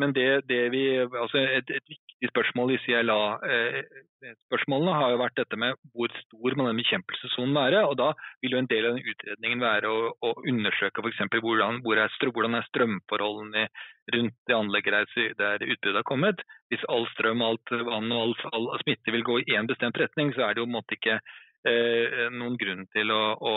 Men 0.02 0.15
det, 0.17 0.28
det 0.50 0.63
vi, 0.74 0.84
altså 1.06 1.39
et, 1.39 1.69
et, 1.69 1.93
viktig 2.25 2.33
spørsmål 2.33 2.73
i 2.73 2.81
CLA-spørsmålene 2.83 4.93
har 4.97 5.09
jo 5.13 5.21
vært 5.21 5.38
dette 5.38 5.57
med 5.59 5.75
hvor 5.93 6.09
stor 6.23 6.55
må 6.57 6.63
den 6.67 6.81
bekjempelsessonen 6.81 7.55
være. 7.55 7.79
og 7.85 7.97
Da 7.97 8.13
vil 8.41 8.51
jo 8.55 8.61
en 8.61 8.71
del 8.71 8.85
av 8.85 8.91
den 8.95 9.05
utredningen 9.05 9.59
være 9.61 9.88
å, 9.89 10.13
å 10.21 10.33
undersøke 10.47 11.01
f.eks. 11.01 11.19
Hvordan, 11.35 11.81
hvor 11.85 11.95
hvordan 12.31 12.55
er 12.55 12.69
strømforholdene 12.69 13.67
rundt 14.15 14.35
det 14.47 14.55
anlegget 14.55 15.09
der 15.38 15.65
utbruddet 15.65 16.01
har 16.01 16.07
kommet. 16.07 16.38
Hvis 16.69 16.85
all 16.89 17.07
strøm, 17.13 17.41
alt 17.41 17.71
vann 17.71 18.11
og 18.11 18.21
all, 18.21 18.35
all 18.53 18.79
smitte 18.83 19.11
vil 19.13 19.23
gå 19.25 19.39
i 19.41 19.55
én 19.57 19.67
bestemt 19.69 19.97
retning, 19.97 20.33
så 20.33 20.41
er 20.45 20.53
det 20.53 20.59
jo 20.61 20.69
på 20.69 20.73
en 20.73 20.79
måte 20.79 20.95
ikke 20.97 21.15
eh, 21.65 22.29
noen 22.33 22.57
grunn 22.61 22.83
til 22.95 23.07
å, 23.13 23.23
å 23.38 23.53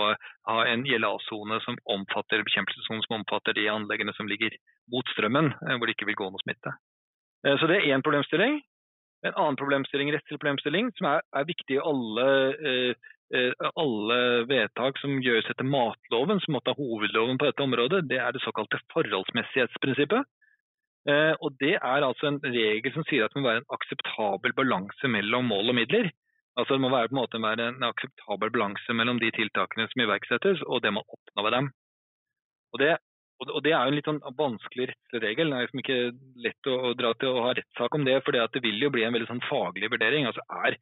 ha 0.52 0.59
en 0.68 0.85
GLA-sone 0.85 1.57
som 1.64 1.74
omfatter 1.85 2.44
bekjempelsessonen 2.44 3.02
som 3.07 3.16
omfatter 3.20 3.52
de 3.57 3.64
anleggene 3.72 4.12
som 4.16 4.28
ligger 4.28 4.50
mot 4.92 5.07
strømmen, 5.14 5.46
eh, 5.68 5.76
hvor 5.76 5.87
det 5.87 5.94
ikke 5.96 6.11
vil 6.12 6.22
gå 6.22 6.26
noe 6.33 6.44
smitte. 6.44 6.70
Eh, 7.46 7.59
så 7.59 7.68
det 7.70 7.79
er 7.79 7.94
én 7.94 8.05
problemstilling. 8.05 8.61
En 9.27 9.35
annen 9.35 9.59
problemstilling, 9.59 10.12
rettslig 10.14 10.38
problemstilling, 10.38 10.90
som 10.98 11.11
er, 11.12 11.22
er 11.35 11.46
viktig 11.46 11.77
i 11.77 11.83
alle, 11.90 12.27
eh, 12.70 13.09
eh, 13.35 13.70
alle, 13.83 14.18
vedtak 14.51 14.98
som 15.03 15.18
gjøres 15.22 15.48
etter 15.51 15.66
matloven, 15.66 16.42
som 16.44 16.55
måtte 16.55 16.74
ha 16.74 16.79
hovedloven 16.79 17.38
på 17.38 17.48
dette 17.48 17.64
området, 17.64 18.05
det 18.11 18.20
er 18.22 18.35
det 18.35 18.44
såkalte 18.46 18.81
forholdsmessighetsprinsippet. 18.94 20.35
Og 21.40 21.55
Det 21.57 21.79
er 21.79 22.05
altså 22.05 22.27
en 22.29 22.40
regel 22.44 22.92
som 22.92 23.05
sier 23.09 23.24
at 23.24 23.33
det 23.33 23.40
må 23.40 23.48
være 23.48 23.62
en 23.62 23.72
akseptabel 23.72 24.53
balanse 24.53 25.09
mellom 25.09 25.46
mål 25.48 25.70
og 25.72 25.77
midler. 25.79 26.11
Altså 26.59 26.74
Det 26.74 26.83
må 26.85 26.90
være, 26.92 27.09
på 27.09 27.14
en 27.14 27.20
måte 27.22 27.40
være 27.40 27.68
en 27.70 27.87
akseptabel 27.87 28.51
balanse 28.53 28.92
mellom 28.92 29.16
de 29.22 29.31
tiltakene 29.33 29.87
som 29.88 30.03
iverksettes 30.05 30.61
og 30.66 30.83
det 30.85 30.92
man 30.92 31.07
oppnår 31.09 31.46
ved 31.46 31.57
dem. 31.57 31.70
Og 32.74 32.83
Det 32.83 32.90
og 33.46 33.61
Det 33.62 33.72
er 33.72 33.79
jo 33.79 33.92
en 33.92 33.96
litt 33.96 34.09
sånn 34.09 34.22
vanskelig 34.38 34.88
rettslig 34.90 35.20
regel. 35.22 35.51
Det 35.51 35.59
er 35.59 35.66
liksom 35.66 35.83
ikke 35.83 35.98
lett 36.46 36.70
å, 36.70 36.77
å, 36.88 36.94
dra 36.98 37.12
til 37.14 37.31
å 37.31 37.44
ha 37.46 37.53
rettssak 37.55 37.94
om 37.94 38.07
det, 38.09 38.16
for 38.27 38.35
det 38.35 38.62
vil 38.64 38.81
jo 38.83 38.90
bli 38.94 39.05
en 39.07 39.14
veldig 39.14 39.29
sånn 39.31 39.44
faglig 39.46 39.90
vurdering. 39.92 40.27
Altså 40.27 40.42
er, 40.64 40.79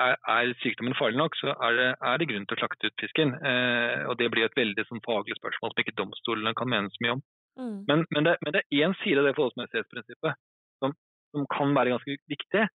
er, 0.00 0.16
er, 0.16 0.54
sykdommen 0.62 0.96
farlig 0.98 1.20
nok, 1.20 1.36
så 1.36 1.52
er 1.52 1.76
det, 1.76 1.88
er 2.10 2.20
det 2.20 2.30
grunn 2.30 2.48
til 2.48 2.56
å 2.56 2.62
slakte 2.62 2.88
ut 2.88 3.04
fisken. 3.04 3.34
Eh, 3.36 4.06
og 4.08 4.16
Det 4.20 4.30
blir 4.32 4.48
et 4.48 4.56
veldig 4.56 4.86
sånn 4.88 5.04
faglig 5.04 5.36
spørsmål 5.36 5.74
som 5.74 5.84
ikke 5.84 5.98
domstolene 6.00 6.56
kan 6.56 6.72
mene 6.72 6.92
så 6.94 7.04
mye 7.04 7.18
om. 7.18 7.24
Mm. 7.58 7.78
Men, 7.90 8.06
men, 8.14 8.30
det, 8.30 8.36
men, 8.46 8.56
det, 8.56 8.64
er 8.64 8.86
én 8.86 8.96
side 9.02 9.20
av 9.20 9.28
det 9.28 9.36
forholdsmessighetsprinsippet 9.36 10.40
som, 10.80 10.94
som 11.34 11.48
kan 11.52 11.76
være 11.76 11.96
ganske 11.96 12.20
viktig. 12.30 12.68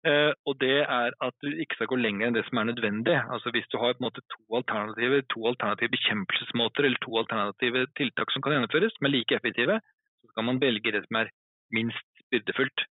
Uh, 0.00 0.32
og 0.48 0.56
det 0.64 0.78
er 0.80 1.12
at 1.20 1.34
du 1.44 1.50
ikke 1.52 1.76
skal 1.76 1.90
gå 1.92 1.96
lenger 2.00 2.30
enn 2.30 2.36
det 2.36 2.46
som 2.46 2.60
er 2.60 2.70
nødvendig. 2.70 3.18
Altså 3.20 3.52
Hvis 3.52 3.68
du 3.68 3.76
har 3.78 3.92
på 3.92 4.00
en 4.00 4.06
måte 4.08 4.24
to 4.32 4.56
alternative, 4.56 5.18
to 5.28 5.44
alternative 5.50 5.92
bekjempelsesmåter 5.92 6.88
eller 6.88 7.02
to 7.04 7.18
alternative 7.20 7.82
tiltak 8.00 8.32
som 8.32 8.42
kan 8.42 8.56
gjennomføres, 8.56 8.94
som 8.96 9.06
er 9.06 9.14
like 9.14 9.36
effektive, 9.36 9.76
så 10.20 10.32
skal 10.32 10.48
man 10.48 10.62
velge 10.62 10.94
det 10.94 11.04
som 11.04 11.20
er 11.20 11.32
minst 11.76 12.24
byrdefullt. 12.32 12.86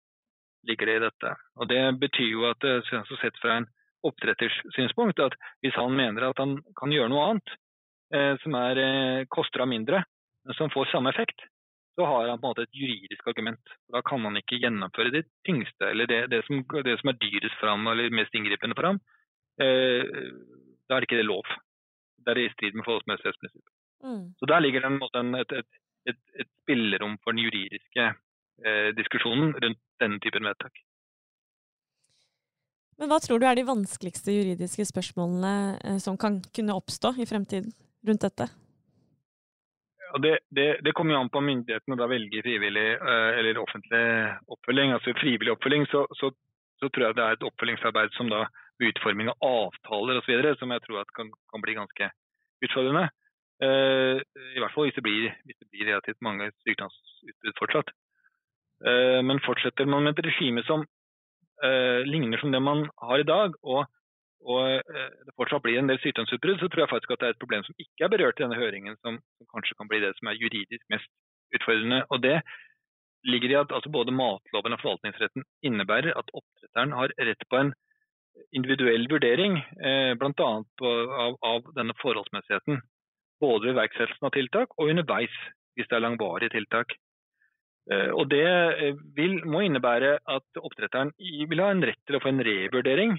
ligger 0.68 0.86
det 0.86 0.96
i 0.96 1.06
dette. 1.06 1.30
Og 1.56 1.70
Det 1.70 2.00
betyr 2.00 2.28
jo 2.28 2.42
at 2.50 2.64
eh, 2.68 2.84
sett 3.22 3.38
fra 3.40 3.58
en 3.58 3.68
oppdretters 4.04 4.58
synspunkt, 4.76 5.20
at 5.20 5.34
hvis 5.64 5.78
han 5.80 5.96
mener 5.96 6.28
at 6.28 6.40
han 6.44 6.58
kan 6.76 6.92
gjøre 6.92 7.08
noe 7.10 7.24
annet 7.30 7.54
uh, 8.14 8.36
som 8.44 8.56
er, 8.60 8.82
koster 9.32 9.64
av 9.64 9.70
mindre, 9.72 10.04
men 10.46 10.58
som 10.60 10.70
får 10.70 10.92
samme 10.92 11.10
effekt, 11.10 11.40
så 11.98 12.06
har 12.06 12.28
han 12.30 12.38
på 12.38 12.46
en 12.46 12.52
måte 12.52 12.66
et 12.68 12.78
juridisk 12.78 13.30
argument. 13.32 13.72
Da 13.90 14.04
kan 14.06 14.22
han 14.28 14.38
ikke 14.38 14.60
gjennomføre 14.62 15.14
det 15.16 15.24
tyngste, 15.48 15.90
eller 15.90 16.06
det, 16.06 16.20
det, 16.30 16.44
som, 16.46 16.60
det 16.86 16.94
som, 17.02 17.10
er 17.10 17.18
dyrest 17.24 17.58
for 17.58 17.72
ham, 17.72 17.88
eller 17.90 18.14
mest 18.14 18.38
inngripende 18.38 18.78
for 18.78 18.92
ham. 18.92 19.00
Eh, 19.66 20.06
da 20.86 20.94
er 20.94 21.02
det 21.02 21.10
ikke 21.10 21.18
det 21.24 21.26
lov. 21.26 21.50
Det 22.22 22.36
er 22.36 22.44
i 22.44 22.52
strid 22.54 22.78
med 22.78 22.86
forholdsmessighetsprinsippet. 22.86 23.74
Mm. 24.06 24.24
Så 24.38 24.50
der 24.52 24.62
ligger 24.62 24.86
det 24.86 24.92
en, 24.92 25.00
en, 25.22 25.40
et, 25.42 25.56
et, 25.64 25.82
et, 26.14 26.22
et, 26.38 26.52
spillerom 26.62 27.18
for 27.24 27.34
den 27.34 27.42
juridiske 27.48 28.06
eh, 28.06 28.92
diskusjonen 29.00 29.56
rundt 29.58 29.82
denne 30.04 30.22
typen 30.22 30.46
vedtak. 30.46 30.78
Men 33.02 33.10
hva 33.10 33.18
tror 33.22 33.42
du 33.42 33.50
er 33.50 33.58
de 33.58 33.66
vanskeligste 33.66 34.38
juridiske 34.38 34.86
spørsmålene 34.94 35.56
eh, 35.82 35.98
som 36.04 36.14
kan 36.14 36.44
kunne 36.54 36.78
oppstå 36.78 37.16
i 37.18 37.30
fremtiden 37.30 37.74
rundt 38.06 38.30
dette? 38.30 38.52
Det, 40.16 40.40
det, 40.50 40.68
det, 40.84 40.94
kommer 40.96 41.14
jo 41.14 41.20
an 41.22 41.32
på 41.32 41.42
myndighetene 41.44 41.98
da 42.00 42.08
velger 42.08 42.46
frivillig 42.46 42.88
eh, 42.96 43.40
eller 43.40 43.60
offentlig 43.60 44.04
oppfølging. 44.56 44.94
altså 44.96 45.14
Frivillig 45.20 45.52
oppfølging, 45.52 45.88
så, 45.92 46.06
så, 46.20 46.32
så, 46.80 46.90
tror 46.90 47.08
jeg 47.08 47.18
det 47.18 47.26
er 47.26 47.36
et 47.36 47.48
oppfølgingsarbeid 47.50 48.16
som 48.16 48.32
da 48.32 48.46
utforming 48.88 49.32
av 49.34 49.44
avtaler 49.44 50.20
osv. 50.22 50.44
som 50.60 50.72
jeg 50.72 50.84
tror 50.86 51.08
kan, 51.18 51.32
kan, 51.52 51.64
bli 51.64 51.76
ganske 51.76 52.10
utfordrende. 52.64 53.08
Uh, 53.58 54.22
I 54.54 54.62
hvert 54.62 54.74
fall 54.76 54.86
hvis 54.86 54.96
det 55.00 55.04
blir, 55.04 55.32
hvis 55.50 55.58
det 55.58 55.70
blir 55.74 55.90
relativt 55.90 56.22
mange 56.22 56.52
sykdomsutbrudd 56.62 57.58
fortsatt. 57.58 57.94
Uh, 58.86 59.20
men 59.26 59.42
fortsetter 59.44 59.90
man 59.90 60.06
med 60.06 60.14
et 60.14 60.30
regime 60.30 60.64
som 60.70 60.86
ligner 62.06 62.38
som 62.38 62.52
det 62.54 62.60
man 62.62 62.84
har 63.02 63.18
i 63.18 63.26
dag, 63.26 63.56
og 63.66 63.88
og 64.46 64.62
eh, 64.78 65.10
det 65.26 65.34
fortsatt 65.40 65.64
blir 65.66 65.80
en 65.80 65.90
del 65.90 66.00
sykdomsutbrudd, 66.04 66.60
så 66.62 66.70
tror 66.70 66.84
jeg 66.84 66.94
faktisk 66.94 67.14
at 67.14 67.24
det 67.24 67.30
er 67.30 67.36
et 67.36 67.42
problem 67.42 67.66
som 67.66 67.82
ikke 67.82 68.06
er 68.06 68.14
berørt 68.14 68.40
i 68.40 68.46
denne 68.46 68.60
høringen, 68.60 68.98
som, 69.02 69.20
som 69.38 69.50
kanskje 69.54 69.78
kan 69.80 69.90
bli 69.90 70.02
det 70.04 70.14
som 70.20 70.30
er 70.30 70.40
juridisk 70.40 70.84
mest 70.94 71.10
utfordrende. 71.58 72.04
Og 72.14 72.22
det 72.24 72.38
ligger 73.28 73.54
i 73.54 73.60
at 73.60 73.74
altså 73.74 73.92
både 73.92 74.14
matloven 74.16 74.76
og 74.76 74.82
forvaltningsretten 74.84 75.46
innebærer 75.66 76.14
at 76.14 76.32
oppdretteren 76.34 76.94
har 76.96 77.16
rett 77.18 77.48
på 77.50 77.62
en 77.62 77.74
individuell 78.54 79.08
vurdering, 79.10 79.58
eh, 79.82 80.14
bl.a. 80.20 80.52
Av, 81.26 81.38
av 81.42 81.74
denne 81.76 81.98
forholdsmessigheten. 82.02 82.80
Både 83.42 83.68
ved 83.68 83.76
iverksettelsen 83.76 84.30
av 84.30 84.34
tiltak 84.34 84.78
og 84.78 84.94
underveis, 84.94 85.34
hvis 85.78 85.90
det 85.90 85.98
er 85.98 86.06
langvarige 86.06 86.54
tiltak. 86.54 86.94
Eh, 87.92 88.12
og 88.14 88.30
Det 88.30 88.46
eh, 88.46 89.02
vil, 89.18 89.42
må 89.50 89.66
innebære 89.66 90.20
at 90.22 90.62
oppdretteren 90.62 91.14
vil 91.18 91.64
ha 91.64 91.72
en 91.74 91.86
rett 91.90 92.02
til 92.06 92.20
å 92.20 92.22
få 92.24 92.32
en 92.34 92.46
revurdering 92.46 93.18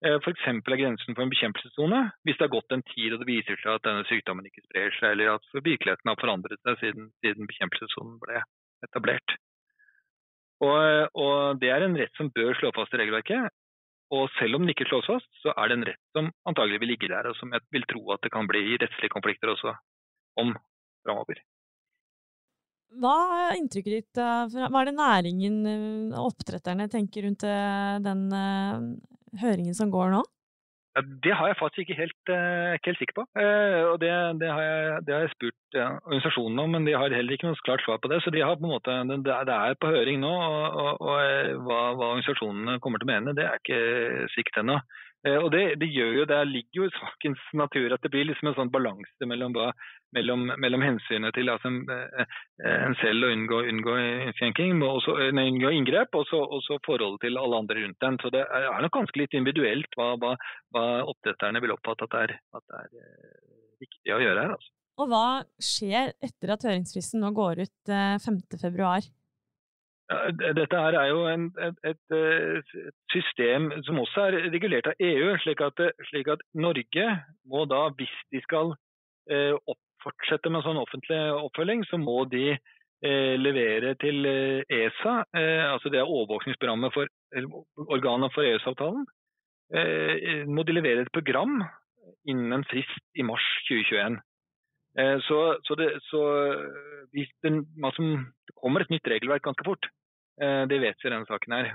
F.eks. 0.00 0.46
er 0.48 0.80
grensen 0.80 1.12
for 1.12 1.26
en 1.26 1.32
bekjempelsessone 1.32 2.00
hvis 2.24 2.38
det 2.38 2.46
har 2.46 2.54
gått 2.54 2.72
en 2.72 2.84
tid 2.88 3.12
og 3.12 3.20
det 3.20 3.28
viser 3.28 3.58
seg 3.60 3.74
at 3.74 3.84
denne 3.84 4.06
sykdommen 4.08 4.46
ikke 4.48 4.64
sprer 4.64 4.94
seg, 4.96 5.12
eller 5.12 5.34
at 5.34 5.48
virkeligheten 5.52 6.08
har 6.08 6.20
forandret 6.20 6.60
seg 6.64 6.78
siden, 6.80 7.10
siden 7.20 7.50
bekjempelsessonen 7.50 8.16
ble 8.22 8.40
etablert. 8.86 9.36
Og, 10.64 10.80
og, 11.16 11.60
Det 11.60 11.68
er 11.72 11.84
en 11.84 11.98
rett 12.00 12.16
som 12.16 12.32
bør 12.32 12.56
slå 12.56 12.72
fast 12.76 12.96
i 12.96 13.00
regelverket. 13.00 13.52
Og 14.10 14.26
selv 14.40 14.56
om 14.56 14.64
den 14.64 14.72
ikke 14.72 14.88
slås 14.88 15.06
fast, 15.06 15.28
så 15.44 15.52
er 15.54 15.70
det 15.70 15.76
en 15.76 15.86
rett 15.86 16.16
som 16.16 16.32
antagelig 16.48 16.80
vil 16.82 16.92
ligge 16.94 17.12
der, 17.12 17.28
og 17.30 17.36
som 17.38 17.52
jeg 17.54 17.62
vil 17.70 17.86
tro 17.92 18.02
at 18.16 18.24
det 18.24 18.32
kan 18.34 18.48
bli 18.50 18.74
rettslige 18.80 19.12
konflikter 19.12 19.52
også 19.52 19.76
om 20.40 20.56
framover. 21.06 21.38
Hva 22.98 23.14
er 23.46 23.60
inntrykket 23.60 23.92
ditt? 23.94 24.18
Hva 24.18 24.82
er 24.82 24.90
det 24.90 24.96
næringen 24.98 25.62
og 26.10 26.32
oppdretterne 26.32 26.88
tenker 26.90 27.26
rundt 27.26 27.46
eh, 27.46 27.96
den 28.02 28.26
eh, 28.34 28.84
høringen 29.42 29.76
som 29.78 29.92
går 29.94 30.10
nå? 30.16 30.24
Ja, 30.98 31.04
det 31.22 31.34
har 31.38 31.46
jeg 31.46 31.58
faktisk 31.60 31.84
ikke 31.84 32.00
helt, 32.00 32.30
ikke 32.74 32.90
helt 32.90 32.98
sikker 32.98 33.16
på. 33.20 33.24
Og 33.92 34.00
det, 34.02 34.10
det, 34.40 34.48
har 34.50 34.64
jeg, 34.64 35.02
det, 35.06 35.14
har 35.14 35.20
jeg, 35.22 35.30
spurt 35.36 35.76
organisasjonene 35.78 36.64
om, 36.64 36.74
men 36.74 36.88
de 36.88 36.96
har 36.98 37.14
heller 37.14 37.36
ikke 37.36 37.46
noe 37.46 37.62
klart 37.62 37.84
svar 37.84 38.00
på 38.02 38.10
det. 38.10 38.18
Så 38.24 38.32
de 38.34 38.42
på 38.42 38.66
måte, 38.72 38.96
det, 39.22 39.36
er 39.54 39.78
på 39.78 39.92
høring 39.94 40.18
nå, 40.24 40.32
og, 40.34 40.80
og, 40.82 41.04
og 41.06 41.14
eh, 41.22 41.52
hva, 41.62 41.78
hva, 41.94 42.10
organisasjonene 42.16 42.80
kommer 42.82 42.98
til 42.98 43.06
å 43.06 43.12
mene, 43.12 43.36
det 43.38 43.46
er 43.46 43.62
ikke 43.62 44.26
sikkert 44.34 44.64
ennå. 44.64 44.80
Uh, 45.26 45.36
og 45.44 45.50
det, 45.52 45.90
gjør 45.92 46.14
jo, 46.20 46.26
det 46.28 46.40
ligger 46.48 46.82
jo 46.82 46.86
i 46.88 46.94
sakens 46.96 47.42
natur 47.52 47.92
at 47.92 48.00
det 48.04 48.12
blir 48.14 48.24
liksom 48.28 48.50
en 48.50 48.56
sånn 48.56 48.72
balanse 48.72 49.28
mellom 49.28 49.52
mellom, 50.16 50.46
mellom 50.58 50.82
hensynet 50.84 51.34
til 51.36 51.50
altså, 51.52 51.70
eh, 51.94 52.38
en 52.66 52.96
selv 53.00 53.26
å 53.26 53.30
unngå, 53.34 53.60
unngå 53.72 54.88
også, 54.88 55.16
nei, 55.36 55.46
unngå 55.52 55.72
inngrep, 55.76 56.18
og 56.18 56.26
så 56.28 56.80
forholdet 56.86 57.26
til 57.26 57.38
alle 57.38 57.62
andre 57.62 57.84
rundt 57.84 58.00
den. 58.02 58.18
Så 58.22 58.32
det 58.34 58.42
er 58.42 58.82
nok 58.82 58.96
ganske 58.98 59.22
litt 59.22 59.36
individuelt 59.38 59.98
hva, 59.98 60.12
hva, 60.20 60.34
hva 60.74 60.84
oppdretterne 61.12 61.62
vil 61.62 61.76
oppfatte 61.76 62.08
at 62.08 62.16
det 62.16 62.26
er, 62.26 62.36
at 62.58 62.66
det 62.66 62.82
er 62.82 62.90
eh, 63.04 63.40
viktig 63.86 64.16
å 64.16 64.20
gjøre 64.24 64.44
her. 64.44 64.56
Altså. 64.58 64.74
Og 65.00 65.08
hva 65.08 65.26
skjer 65.64 66.12
etter 66.20 66.54
at 66.56 66.66
høringsfristen 66.66 67.22
nå 67.22 67.30
går 67.36 67.64
ut 67.64 67.92
5.2? 68.20 69.10
Eh, 70.10 70.30
dette 70.58 70.78
her 70.82 70.96
er 70.98 71.10
jo 71.12 71.26
en, 71.30 71.46
et, 71.62 71.76
et, 71.86 72.16
et, 72.16 72.96
system 73.12 73.70
som 73.86 74.00
også 74.02 74.26
er 74.26 74.38
regulert 74.54 74.90
av 74.90 75.04
EU, 75.06 75.36
slik 75.44 75.62
at, 75.62 75.82
slik 76.10 76.30
at 76.32 76.42
Norge 76.54 77.06
må 77.50 77.64
da, 77.70 77.84
hvis 77.98 78.16
de 78.34 78.42
skal 78.46 78.74
eh, 79.30 79.54
opp, 79.54 79.80
fortsette 80.02 80.50
med 80.50 80.64
sånn 80.66 80.80
offentlig 80.80 81.18
oppfølging, 81.36 81.84
så 81.90 82.00
må 82.00 82.24
de 82.32 82.54
eh, 82.54 83.36
levere 83.38 83.94
til 84.02 84.26
eh, 84.26 84.78
ESA, 84.80 85.20
eh, 85.36 85.66
altså 85.68 85.92
det 85.92 86.00
er 86.00 86.10
overvåkningsprogrammet 86.10 86.96
for 86.96 87.10
organet 87.90 88.34
for 88.34 88.46
EØS-avtalen, 88.46 89.06
eh, 89.74 90.42
må 90.50 90.66
de 90.66 90.74
levere 90.78 91.06
et 91.06 91.14
program 91.14 91.60
innen 92.28 92.58
en 92.58 92.66
frist 92.70 93.06
i 93.14 93.26
mars 93.26 93.46
2021. 93.68 94.18
Eh, 94.98 95.16
så, 95.22 95.38
så, 95.62 95.78
det, 95.78 95.92
så 96.10 96.20
det, 97.14 97.28
det, 97.46 97.54
kommer 98.58 98.82
et 98.82 98.90
nytt 98.90 99.06
regelverk 99.06 99.46
ganske 99.46 99.66
fort. 99.66 99.90
Eh, 100.40 100.62
det 100.70 100.78
vet 100.82 101.00
vi 101.02 101.08
i 101.08 101.12
denne 101.12 101.28
saken 101.28 101.56
her. 101.56 101.72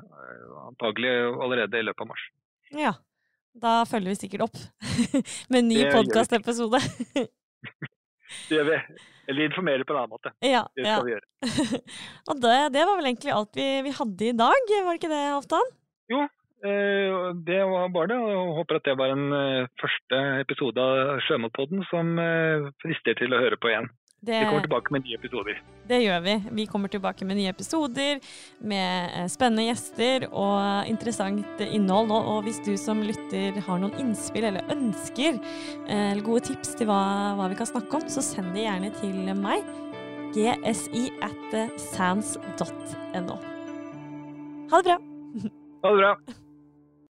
Antagelig 0.66 1.14
allerede 1.46 1.82
i 1.82 1.86
løpet 1.86 2.06
av 2.06 2.12
mars. 2.14 2.28
Ja, 2.76 2.94
da 3.56 3.74
følger 3.88 4.16
vi 4.16 4.20
sikkert 4.20 4.48
opp 4.50 4.58
med 5.52 5.60
en 5.62 5.70
ny 5.72 5.84
podkastepisode. 5.94 6.82
Det 8.50 8.58
gjør 8.58 8.66
vi. 8.68 8.78
Eller 9.30 9.48
informere 9.48 9.86
på 9.86 9.94
en 9.94 10.00
annen 10.02 10.14
måte. 10.14 10.32
Ja, 10.44 10.64
det 10.76 10.86
skal 10.86 10.92
ja. 10.92 11.04
vi 11.06 11.14
gjøre. 11.14 11.80
og 12.30 12.42
det, 12.44 12.56
det, 12.76 12.82
var 12.86 12.98
vel 13.00 13.10
egentlig 13.10 13.34
alt 13.34 13.58
vi, 13.58 13.68
vi, 13.86 13.94
hadde 14.00 14.28
i 14.28 14.36
dag, 14.38 14.74
var 14.76 14.90
det 14.90 15.00
ikke 15.00 15.12
det, 15.14 15.22
Halvdan? 15.34 15.72
Jo, 16.14 16.22
eh, 16.70 17.16
det 17.48 17.62
var 17.72 17.94
bare 17.96 18.12
det. 18.12 18.20
og 18.22 18.34
Jeg 18.34 18.56
håper 18.60 18.80
at 18.80 18.90
det 18.90 18.98
var 19.02 19.14
en 19.16 19.26
eh, 19.40 19.70
første 19.82 20.22
episode 20.44 20.86
av 20.86 21.24
Sjømatpodden 21.26 21.86
som 21.90 22.12
eh, 22.22 22.68
frister 22.84 23.18
til 23.22 23.34
å 23.34 23.42
høre 23.42 23.62
på 23.62 23.72
igjen. 23.72 23.90
Det, 24.26 24.40
vi 24.40 24.46
kommer 24.50 24.66
tilbake 24.66 24.94
med 24.94 25.04
nye 25.06 25.18
episoder. 25.20 25.58
Det 25.86 26.00
gjør 26.02 26.22
vi. 26.26 26.34
Vi 26.58 26.66
kommer 26.66 26.90
tilbake 26.90 27.26
med 27.30 27.38
nye 27.38 27.52
episoder 27.54 28.22
med 28.66 29.12
eh, 29.20 29.28
spennende 29.30 29.68
gjester 29.68 30.26
og 30.32 30.90
interessant 30.90 31.62
innhold. 31.66 32.14
Og 32.16 32.48
hvis 32.48 32.58
du 32.66 32.74
som 32.82 33.04
lytter 33.06 33.60
har 33.68 33.82
noen 33.82 33.94
innspill 34.02 34.48
eller 34.50 34.66
ønsker 34.74 35.38
eh, 35.38 36.12
eller 36.14 36.24
gode 36.26 36.48
tips 36.50 36.74
til 36.80 36.90
hva, 36.90 37.02
hva 37.38 37.50
vi 37.52 37.60
kan 37.60 37.70
snakke 37.70 38.00
om, 38.00 38.08
så 38.10 38.24
send 38.26 38.56
det 38.58 38.66
gjerne 38.66 38.94
til 39.02 39.36
meg. 39.38 39.68
gsi 40.36 41.06
at 41.24 41.54
sans.no. 41.92 43.38
Ha 44.72 44.82
det 44.82 44.90
bra. 44.90 44.98
Ha 45.86 45.94
det 45.94 46.02
bra. 46.02 46.42